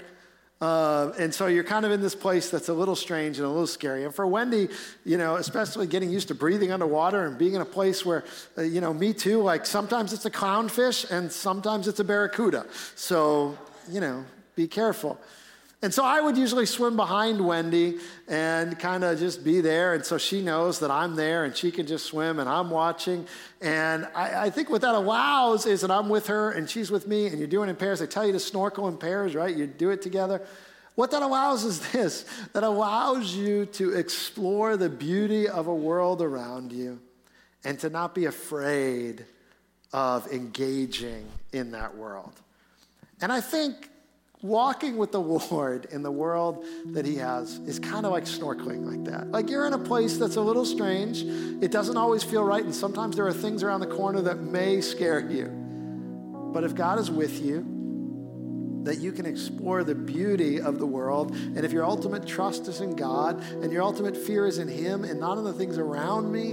Uh, 0.61 1.13
and 1.19 1.35
so 1.35 1.47
you're 1.47 1.65
kind 1.65 1.87
of 1.87 1.93
in 1.93 2.03
this 2.03 2.15
place 2.15 2.51
that's 2.51 2.69
a 2.69 2.75
little 2.75 2.95
strange 2.95 3.39
and 3.39 3.47
a 3.47 3.49
little 3.49 3.67
scary. 3.67 4.05
And 4.05 4.15
for 4.15 4.27
Wendy, 4.27 4.69
you 5.07 5.17
know, 5.17 5.37
especially 5.37 5.87
getting 5.87 6.11
used 6.11 6.29
to 6.29 6.35
breathing 6.35 6.71
underwater 6.71 7.25
and 7.25 7.39
being 7.39 7.55
in 7.55 7.63
a 7.63 7.67
place 7.67 8.05
where, 8.05 8.25
uh, 8.59 8.63
you 8.63 8.83
know, 8.83 8.93
me 8.93 9.15
too, 9.15 9.41
like 9.43 9.65
sometimes 9.65 10.13
it's 10.13 10.27
a 10.27 10.31
clownfish 10.31 11.11
and 11.11 11.33
sometimes 11.33 11.89
it's 11.89 12.01
a 12.01 12.05
barracuda. 12.05 12.67
So, 12.95 13.57
you 13.89 14.01
know, 14.01 14.27
be 14.55 14.69
careful. 14.69 15.19
And 15.83 15.95
so 15.95 16.05
I 16.05 16.21
would 16.21 16.37
usually 16.37 16.67
swim 16.67 16.95
behind 16.95 17.41
Wendy 17.41 17.99
and 18.29 18.79
kind 18.79 19.03
of 19.03 19.19
just 19.19 19.43
be 19.43 19.63
there. 19.63 19.95
And 19.95 20.05
so 20.05 20.19
she 20.19 20.43
knows 20.43 20.79
that 20.81 20.91
I'm 20.91 21.17
there 21.17 21.45
and 21.45 21.57
she 21.57 21.71
can 21.71 21.87
just 21.87 22.05
swim 22.05 22.39
and 22.39 22.49
I'm 22.49 22.69
watching. 22.69 23.27
And 23.63 24.07
I, 24.15 24.47
I, 24.47 24.51
think 24.51 24.69
what 24.69 24.83
that 24.83 24.95
allows 24.95 25.65
is 25.65 25.81
that 25.81 25.91
I'm 25.91 26.11
with 26.11 26.27
her 26.27 26.51
and 26.51 26.69
she's 26.69 26.91
with 26.91 27.07
me 27.07 27.29
and 27.29 27.39
you're 27.39 27.49
doing 27.49 27.71
in 27.71 27.77
pairs. 27.77 28.01
They 28.01 28.07
tell 28.07 28.27
you 28.27 28.33
to 28.33 28.41
snorkel 28.41 28.89
in 28.89 28.99
pairs, 28.99 29.35
right? 29.35 29.57
You 29.57 29.67
do 29.67 29.89
it 29.89 30.03
together. 30.03 30.43
What 30.97 31.13
that 31.13 31.23
allows 31.23 31.65
is 31.65 31.81
this 31.93 32.27
that 32.53 32.63
allows 32.63 33.35
you 33.35 33.65
to 33.67 33.95
explore 33.95 34.77
the 34.77 34.91
beauty 34.91 35.49
of 35.49 35.67
a 35.67 35.75
world 35.75 36.21
around 36.21 36.73
you 36.73 37.01
and 37.65 37.79
to 37.81 37.89
not 37.89 38.15
be 38.15 38.27
afraid 38.27 39.25
of 39.95 40.31
engaging 40.31 41.27
in 41.55 41.71
that 41.71 41.97
world. 41.97 42.35
And 43.23 43.33
I 43.33 43.41
think 43.41 43.90
walking 44.43 44.97
with 44.97 45.13
the 45.13 45.21
Lord 45.51 45.87
in 45.87 46.03
the 46.03 46.11
world 46.11 46.65
that 46.87 47.05
He 47.05 47.17
has 47.17 47.59
is 47.61 47.79
kind 47.79 48.07
of 48.07 48.13
like 48.13 48.25
snorkeling 48.25 48.85
like 48.85 49.05
that. 49.05 49.31
Like 49.31 49.51
you're 49.51 49.67
in 49.67 49.73
a 49.73 49.79
place 49.79 50.17
that's 50.17 50.37
a 50.37 50.41
little 50.41 50.65
strange. 50.65 51.23
It 51.63 51.71
doesn't 51.71 51.97
always 51.97 52.23
feel 52.23 52.45
right, 52.45 52.65
and 52.65 52.75
sometimes 52.75 53.17
there 53.17 53.27
are 53.27 53.33
things 53.33 53.63
around 53.63 53.81
the 53.81 53.87
corner 53.87 54.21
that 54.23 54.41
may 54.41 54.81
scare 54.81 55.21
you. 55.21 55.47
But 56.53 56.65
if 56.65 56.75
God 56.75 56.99
is 56.99 57.11
with 57.11 57.41
you, 57.41 57.79
that 58.83 58.99
you 58.99 59.13
can 59.13 59.27
explore 59.27 59.85
the 59.85 59.95
beauty 59.95 60.59
of 60.59 60.79
the 60.79 60.87
world. 60.87 61.33
And 61.33 61.59
if 61.59 61.71
your 61.71 61.85
ultimate 61.85 62.27
trust 62.27 62.67
is 62.67 62.81
in 62.81 62.97
God 62.97 63.43
and 63.43 63.71
your 63.71 63.83
ultimate 63.83 64.17
fear 64.17 64.47
is 64.47 64.57
in 64.57 64.69
Him 64.69 65.05
and 65.05 65.21
not 65.21 65.37
in 65.37 65.45
the 65.45 65.53
things 65.53 65.77
around 65.77 66.33
me, 66.33 66.53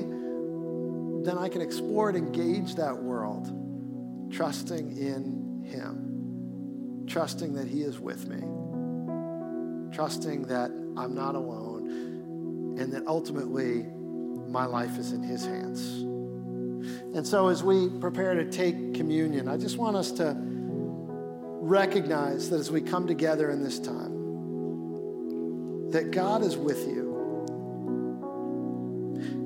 then 1.23 1.38
I 1.38 1.47
can 1.47 1.62
explore 1.62 2.10
and 2.10 2.17
engage 2.17 2.76
that 2.76 2.95
world, 2.97 4.30
trusting 4.32 4.97
in 4.97 5.63
Him 5.63 6.07
trusting 7.08 7.54
that 7.54 7.67
He 7.67 7.82
is 7.82 8.00
with 8.00 8.28
me, 8.28 8.39
trusting 9.96 10.43
that 10.43 10.70
I'm 10.98 11.15
not 11.15 11.36
alone, 11.36 12.78
and 12.80 12.93
that 12.93 13.08
ultimately 13.08 13.86
my 14.50 14.65
life 14.65 14.98
is 14.98 15.12
in 15.12 15.22
His 15.24 15.46
hands. 15.46 16.04
And 17.15 17.26
so, 17.26 17.48
as 17.48 17.63
we 17.63 17.89
prepare 17.89 18.36
to 18.36 18.46
take 18.46 18.93
communion, 18.93 19.48
I 19.48 19.58
just 19.58 19.78
want 19.78 19.96
us 19.96 20.12
to 20.13 20.36
recognize 20.38 22.50
that 22.50 22.60
as 22.60 22.70
we 22.70 22.82
come 22.82 23.08
together 23.08 23.50
in 23.50 23.63
this 23.63 23.80
time, 23.80 24.17
that 25.91 26.12
God 26.12 26.43
is 26.43 26.58
with 26.58 26.86
you. 26.88 27.08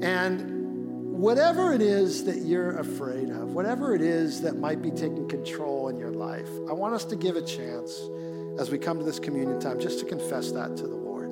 And 0.02 0.51
whatever 1.22 1.72
it 1.72 1.84
is 1.84 2.24
that 2.24 2.38
you're 2.40 2.80
afraid 2.80 3.30
of, 3.30 3.54
whatever 3.54 3.94
it 3.94 4.02
is 4.02 4.42
that 4.42 4.58
might 4.58 4.82
be 4.82 4.90
taking 4.90 5.28
control 5.30 5.88
in 5.90 6.00
your 6.00 6.10
life, 6.10 6.50
I 6.68 6.74
want 6.74 6.96
us 6.96 7.06
to 7.06 7.16
give 7.16 7.36
a 7.36 7.44
chance 7.44 8.02
as 8.58 8.72
we 8.72 8.80
come 8.80 8.98
to 8.98 9.06
this 9.06 9.20
communion 9.20 9.60
time 9.60 9.80
just 9.80 10.00
to 10.00 10.06
confess 10.06 10.52
that 10.52 10.76
to 10.78 10.88
the 10.88 10.96
Lord. 10.96 11.30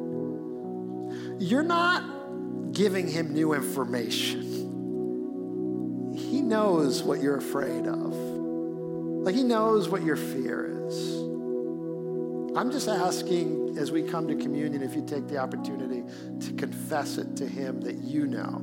You're 1.42 1.64
not 1.64 2.04
giving 2.72 3.08
him 3.08 3.34
new 3.34 3.54
information. 3.54 4.44
He 6.16 6.44
knows 6.44 7.02
what 7.02 7.24
you're 7.24 7.38
afraid 7.38 7.88
of. 7.88 8.14
Like 8.14 9.34
he 9.34 9.42
knows 9.42 9.90
what 9.90 10.04
your 10.04 10.18
fear 10.18 10.86
is. 10.86 11.16
I'm 12.56 12.70
just 12.72 12.88
asking 12.88 13.76
as 13.80 13.92
we 13.92 14.04
come 14.04 14.28
to 14.28 14.36
communion 14.36 14.84
if 14.84 14.96
you 14.96 15.04
take 15.04 15.28
the 15.28 15.38
opportunity 15.38 16.04
to 16.42 16.54
confess 16.54 17.18
it 17.18 17.36
to 17.38 17.48
him 17.48 17.82
that 17.82 17.96
you 17.96 18.28
know 18.28 18.62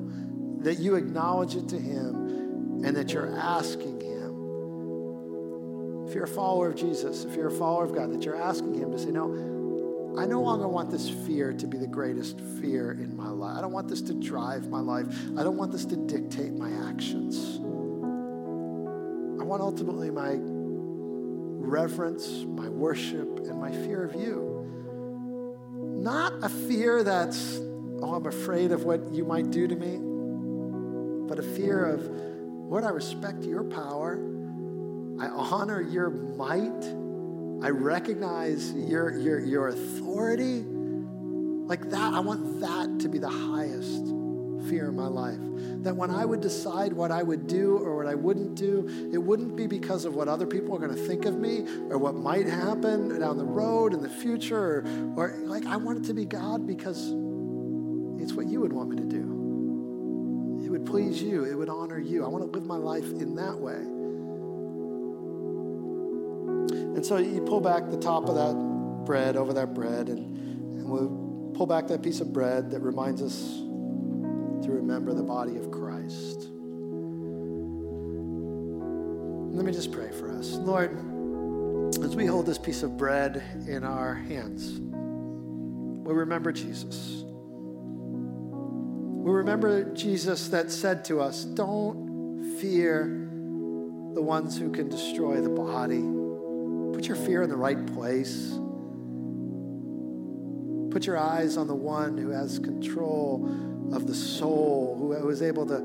that 0.67 0.79
you 0.81 0.97
acknowledge 0.97 1.55
it 1.55 1.69
to 1.69 1.79
Him 1.79 2.83
and 2.85 2.97
that 2.97 3.13
you're 3.13 3.33
asking 3.39 4.01
Him. 4.01 6.09
If 6.09 6.15
you're 6.15 6.25
a 6.25 6.29
follower 6.29 6.71
of 6.71 6.75
Jesus, 6.75 7.25
if 7.25 7.37
you're 7.37 7.47
a 7.47 7.53
follower 7.53 7.85
of 7.85 7.95
God, 7.95 8.13
that 8.13 8.25
you're 8.25 8.35
asking 8.35 8.75
Him 8.75 8.91
to 8.91 8.99
say, 8.99 9.13
No, 9.13 10.17
I 10.19 10.27
no 10.27 10.43
longer 10.43 10.67
want 10.67 10.91
this 10.91 11.09
fear 11.09 11.53
to 11.53 11.69
be 11.69 11.79
the 11.79 11.87
greatest 11.87 12.41
fear 12.61 12.91
in 12.91 13.17
my 13.17 13.29
life. 13.29 13.57
I 13.57 13.61
don't 13.61 13.71
want 13.71 13.87
this 13.87 14.03
to 14.03 14.15
drive 14.15 14.69
my 14.69 14.81
life. 14.81 15.07
I 15.39 15.45
don't 15.45 15.57
want 15.57 15.71
this 15.71 15.85
to 15.85 15.95
dictate 15.95 16.53
my 16.53 16.73
actions. 16.91 17.59
I 19.41 19.45
want 19.45 19.63
ultimately 19.63 20.11
my 20.11 20.37
reverence, 20.41 22.29
my 22.45 22.69
worship, 22.69 23.39
and 23.39 23.61
my 23.61 23.71
fear 23.71 24.03
of 24.03 24.17
you. 24.17 24.67
Not 26.03 26.33
a 26.43 26.49
fear 26.49 27.05
that's, 27.05 27.61
oh, 28.03 28.15
I'm 28.15 28.27
afraid 28.27 28.73
of 28.73 28.83
what 28.83 29.15
you 29.15 29.25
might 29.25 29.53
do 29.53 29.69
to 29.69 29.77
me 29.77 30.06
but 31.29 31.39
a 31.39 31.43
fear 31.43 31.85
of, 31.85 32.03
Lord, 32.03 32.85
I 32.85 32.91
respect 32.91 33.45
your 33.45 33.65
power. 33.65 34.19
I 35.21 35.27
honor 35.29 35.81
your 35.81 36.11
might. 36.11 36.85
I 37.65 37.71
recognize 37.71 38.73
your, 38.73 39.19
your, 39.19 39.41
your 39.41 39.69
authority. 39.69 40.65
Like 41.67 41.91
that, 41.91 42.15
I 42.15 42.21
want 42.21 42.61
that 42.61 43.01
to 43.01 43.09
be 43.09 43.19
the 43.19 43.29
highest 43.29 44.07
fear 44.69 44.89
in 44.89 44.97
my 44.97 45.07
life. 45.07 45.39
That 45.83 45.97
when 45.97 46.11
I 46.11 46.25
would 46.25 46.41
decide 46.41 46.93
what 46.93 47.11
I 47.11 47.23
would 47.23 47.47
do 47.47 47.79
or 47.79 47.97
what 47.97 48.07
I 48.07 48.15
wouldn't 48.15 48.57
do, 48.57 49.11
it 49.12 49.19
wouldn't 49.19 49.57
be 49.57 49.67
because 49.67 50.05
of 50.05 50.15
what 50.15 50.29
other 50.29 50.47
people 50.47 50.75
are 50.75 50.79
going 50.79 50.95
to 50.95 51.07
think 51.07 51.25
of 51.25 51.39
me 51.39 51.65
or 51.89 51.99
what 51.99 52.15
might 52.15 52.47
happen 52.47 53.19
down 53.21 53.39
the 53.39 53.45
road 53.45 53.95
in 53.95 54.03
the 54.03 54.09
future, 54.09 54.85
or, 55.17 55.25
or 55.25 55.37
like 55.45 55.65
I 55.67 55.77
want 55.77 55.99
it 55.99 56.05
to 56.09 56.15
be 56.15 56.25
God 56.25 56.67
because 56.67 57.12
it's 58.21 58.33
what 58.33 58.47
you 58.47 58.61
would 58.61 58.73
want 58.73 58.91
me 58.91 58.97
to 58.97 59.05
do 59.05 59.16
please 60.97 61.21
you, 61.23 61.45
it 61.45 61.55
would 61.55 61.69
honor 61.69 61.99
you. 61.99 62.25
I 62.25 62.29
want 62.29 62.43
to 62.43 62.51
live 62.51 62.65
my 62.65 62.79
life 62.79 63.05
in 63.05 63.35
that 63.35 63.55
way. 63.55 63.75
And 66.97 67.05
so 67.05 67.19
you 67.19 67.43
pull 67.43 67.61
back 67.61 67.91
the 67.91 67.99
top 67.99 68.31
of 68.31 68.35
that 68.35 68.55
bread 69.05 69.37
over 69.37 69.53
that 69.53 69.75
bread, 69.75 70.09
and, 70.09 70.39
and 70.79 70.89
we'll 70.89 71.53
pull 71.53 71.67
back 71.67 71.87
that 71.89 72.03
piece 72.03 72.21
of 72.21 72.33
bread 72.33 72.71
that 72.71 72.81
reminds 72.81 73.21
us 73.21 73.59
to 74.65 74.71
remember 74.71 75.13
the 75.13 75.23
body 75.23 75.59
of 75.59 75.71
Christ. 75.71 76.49
Let 79.55 79.66
me 79.66 79.73
just 79.73 79.93
pray 79.93 80.11
for 80.12 80.31
us. 80.31 80.53
Lord, 80.53 80.97
as 82.03 82.16
we 82.16 82.25
hold 82.25 82.47
this 82.47 82.57
piece 82.57 82.83
of 82.83 82.97
bread 82.97 83.43
in 83.68 83.85
our 83.85 84.14
hands, 84.14 84.81
we 84.81 86.14
remember 86.14 86.53
Jesus. 86.53 87.27
We 89.27 89.33
remember 89.33 89.93
Jesus 89.93 90.51
that 90.51 90.70
said 90.70 91.05
to 91.07 91.20
us, 91.20 91.43
Don't 91.43 92.59
fear 92.61 93.07
the 94.14 94.22
ones 94.22 94.57
who 94.57 94.70
can 94.70 94.89
destroy 94.89 95.41
the 95.41 95.49
body. 95.49 96.05
Put 96.95 97.09
your 97.09 97.16
fear 97.16 97.43
in 97.43 97.51
the 97.51 97.57
right 97.57 97.85
place. 97.93 98.53
Put 100.93 101.09
your 101.09 101.18
eyes 101.18 101.57
on 101.57 101.66
the 101.66 101.74
one 101.74 102.16
who 102.16 102.29
has 102.29 102.61
control 102.61 103.45
of 103.93 104.07
the 104.07 104.14
soul, 104.14 104.95
who 104.97 105.29
is 105.29 105.43
able 105.43 105.66
to, 105.66 105.81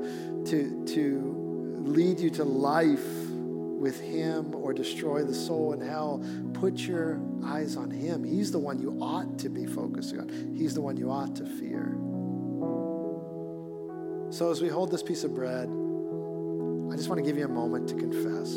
to, 0.46 0.84
to 0.94 1.82
lead 1.84 2.20
you 2.20 2.30
to 2.30 2.44
life 2.44 3.04
with 3.26 4.00
Him 4.00 4.54
or 4.54 4.72
destroy 4.72 5.24
the 5.24 5.34
soul 5.34 5.72
in 5.72 5.80
hell, 5.80 6.24
put 6.52 6.78
your 6.78 7.20
eyes 7.44 7.76
on 7.76 7.90
Him. 7.90 8.22
He's 8.22 8.52
the 8.52 8.60
one 8.60 8.78
you 8.78 8.96
ought 9.00 9.36
to 9.40 9.48
be 9.48 9.66
focusing 9.66 10.20
on, 10.20 10.54
He's 10.56 10.74
the 10.74 10.80
one 10.80 10.96
you 10.96 11.10
ought 11.10 11.34
to 11.34 11.44
fear. 11.44 11.92
So 14.32 14.50
as 14.50 14.62
we 14.62 14.68
hold 14.70 14.90
this 14.90 15.02
piece 15.02 15.24
of 15.24 15.34
bread, 15.34 15.68
I 15.68 16.96
just 16.96 17.10
want 17.10 17.18
to 17.18 17.22
give 17.22 17.36
you 17.36 17.44
a 17.44 17.48
moment 17.48 17.86
to 17.90 17.94
confess. 17.94 18.50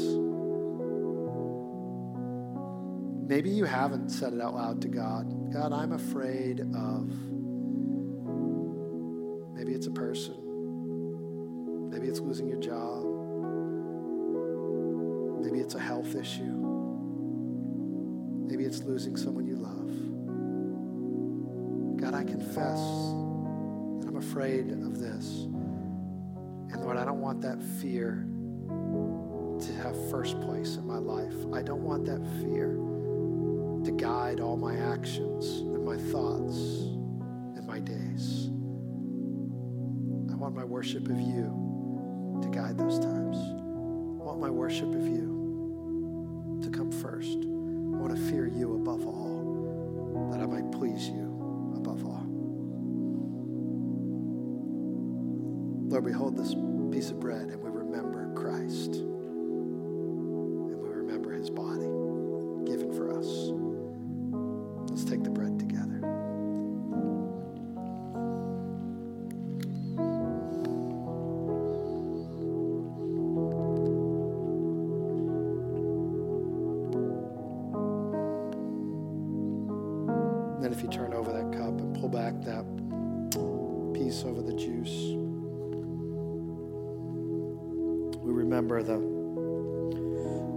Maybe 3.28 3.50
you 3.50 3.66
haven't 3.66 4.08
said 4.08 4.32
it 4.32 4.40
out 4.40 4.56
loud 4.56 4.82
to 4.84 4.88
God. 4.88 5.52
God, 5.52 5.74
I'm 5.74 5.92
afraid 5.92 6.62
of. 6.62 7.10
Maybe 9.54 9.74
it's 9.74 9.88
a 9.88 9.92
person. 9.92 11.90
Maybe 11.90 12.08
it's 12.08 12.22
losing 12.22 12.48
your 12.48 12.62
job. 12.62 13.04
Maybe 15.44 15.60
it's 15.60 15.76
a 15.76 15.80
health 15.80 16.16
issue. 16.16 16.56
Maybe 18.48 18.64
it's 18.64 18.82
losing 18.84 19.18
someone 19.18 19.46
you 19.46 19.58
love. 19.58 19.92
God, 22.00 22.14
I 22.14 22.24
confess 22.24 22.80
that 22.80 24.08
I'm 24.08 24.16
afraid 24.16 24.72
of 24.72 25.02
this. 25.02 25.48
And 26.76 26.84
Lord, 26.84 26.98
I 26.98 27.06
don't 27.06 27.22
want 27.22 27.40
that 27.40 27.64
fear 27.80 28.28
to 28.68 29.74
have 29.82 30.10
first 30.10 30.42
place 30.42 30.76
in 30.76 30.86
my 30.86 30.98
life. 30.98 31.34
I 31.54 31.62
don't 31.62 31.84
want 31.84 32.04
that 32.04 32.20
fear 32.42 32.76
to 33.86 33.92
guide 33.98 34.42
all 34.42 34.58
my 34.58 34.76
actions 34.76 35.62
and 35.62 35.86
my 35.86 35.96
thoughts 35.96 36.58
and 37.56 37.66
my 37.66 37.80
days. 37.80 38.48
I 40.30 40.36
want 40.36 40.54
my 40.54 40.66
worship 40.66 41.08
of 41.08 41.18
you 41.18 42.42
to 42.42 42.50
guide 42.50 42.78
those 42.78 43.00
times. 43.00 43.38
I 43.38 44.26
want 44.26 44.42
my 44.42 44.50
worship 44.50 44.94
of 44.94 45.08
you 45.08 46.60
to 46.62 46.70
come 46.70 46.92
first. 46.92 47.38
I 47.38 47.98
want 47.98 48.14
to 48.14 48.22
fear 48.30 48.48
you 48.48 48.76
above 48.76 49.08
all, 49.08 50.30
that 50.30 50.42
I 50.42 50.46
might 50.46 50.70
please 50.74 51.08
you 51.08 51.74
above 51.78 52.04
all. 52.04 52.26
Lord, 55.88 56.04
we 56.04 56.12
hold 56.12 56.36
this 56.36 56.54
piece 56.96 57.12
of 57.12 57.20
bread 57.20 57.50
and 57.50 57.62
we 57.62 57.70
remember 57.70 58.32
Christ. 58.36 59.05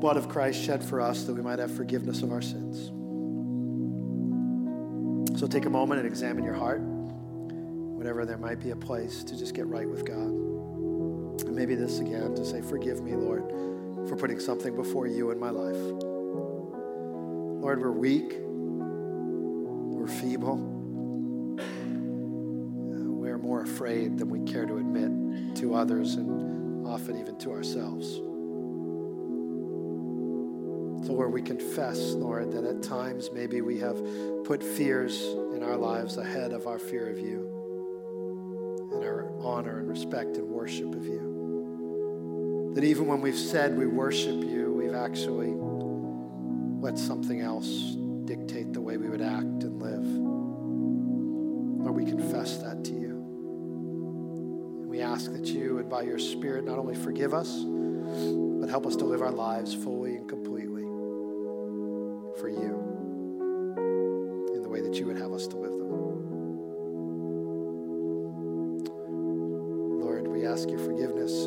Blood 0.09 0.17
of 0.17 0.31
Christ 0.31 0.65
shed 0.65 0.83
for 0.83 1.03
us 1.03 1.25
that 1.25 1.35
we 1.35 1.43
might 1.43 1.59
have 1.59 1.71
forgiveness 1.71 2.23
of 2.23 2.33
our 2.33 2.41
sins. 2.41 2.87
So 5.39 5.47
take 5.47 5.67
a 5.67 5.71
moment 5.71 6.01
and 6.01 6.09
examine 6.09 6.45
your 6.45 6.55
heart, 6.55 6.81
whenever 6.81 8.25
there 8.25 8.39
might 8.39 8.59
be 8.59 8.71
a 8.71 8.77
place 8.77 9.23
to 9.23 9.39
just 9.39 9.55
get 9.55 9.67
right 9.67 9.87
with 9.87 10.07
God. 10.07 10.31
And 11.45 11.55
maybe 11.55 11.75
this 11.75 11.99
again 11.99 12.35
to 12.37 12.47
say, 12.47 12.63
Forgive 12.63 13.03
me, 13.03 13.17
Lord, 13.17 13.51
for 14.09 14.17
putting 14.17 14.41
something 14.41 14.75
before 14.75 15.07
you 15.07 15.31
in 15.31 15.39
my 15.39 15.51
life. 15.51 15.77
Lord, 17.61 17.79
we're 17.83 17.93
weak, 17.93 18.33
we're 18.41 20.07
feeble, 20.07 20.57
we're 22.97 23.37
more 23.37 23.61
afraid 23.61 24.17
than 24.17 24.31
we 24.31 24.41
care 24.51 24.65
to 24.65 24.79
admit 24.79 25.57
to 25.57 25.75
others 25.75 26.15
and 26.15 26.87
often 26.87 27.19
even 27.19 27.37
to 27.41 27.51
ourselves. 27.51 28.23
Lord, 31.09 31.33
we 31.33 31.43
confess, 31.43 32.13
Lord, 32.13 32.53
that 32.53 32.65
at 32.65 32.83
times 32.83 33.31
maybe 33.33 33.61
we 33.61 33.79
have 33.79 34.01
put 34.45 34.63
fears 34.63 35.23
in 35.55 35.63
our 35.63 35.77
lives 35.77 36.17
ahead 36.17 36.53
of 36.53 36.67
our 36.67 36.79
fear 36.79 37.09
of 37.11 37.19
you 37.19 38.89
and 38.93 39.05
our 39.05 39.31
honor 39.41 39.79
and 39.79 39.89
respect 39.89 40.37
and 40.37 40.47
worship 40.49 40.95
of 40.95 41.05
you. 41.05 42.73
That 42.75 42.85
even 42.85 43.07
when 43.07 43.21
we've 43.21 43.39
said 43.39 43.77
we 43.77 43.87
worship 43.87 44.43
you, 44.45 44.73
we've 44.73 44.95
actually 44.95 45.55
let 46.81 46.99
something 46.99 47.41
else 47.41 47.97
dictate 48.25 48.73
the 48.73 48.81
way 48.81 48.97
we 48.97 49.09
would 49.09 49.23
act 49.23 49.65
and 49.65 49.83
live. 49.83 50.05
Lord, 51.85 51.95
we 51.95 52.05
confess 52.05 52.59
that 52.59 52.85
to 52.85 52.93
you. 52.93 53.11
And 54.83 54.89
we 54.89 55.01
ask 55.01 55.33
that 55.33 55.47
you 55.47 55.77
would, 55.77 55.89
by 55.89 56.03
your 56.03 56.19
Spirit, 56.19 56.65
not 56.65 56.79
only 56.79 56.95
forgive 56.95 57.35
us, 57.35 57.63
but 57.65 58.69
help 58.69 58.87
us 58.87 58.97
to 58.97 59.05
live 59.05 59.23
our 59.23 59.33
lives 59.33 59.75
fully 59.75 60.17
and 60.17 60.29
completely 60.29 60.68
for 62.39 62.49
you 62.49 63.75
in 64.55 64.63
the 64.63 64.69
way 64.69 64.81
that 64.81 64.95
you 64.95 65.07
would 65.07 65.19
have 65.19 65.33
us 65.33 65.49
to 65.49 65.57
live 65.57 65.73
them. 65.73 65.89
Lord, 70.01 70.29
we 70.29 70.47
ask 70.47 70.71
your 70.71 70.79
forgiveness 70.79 71.47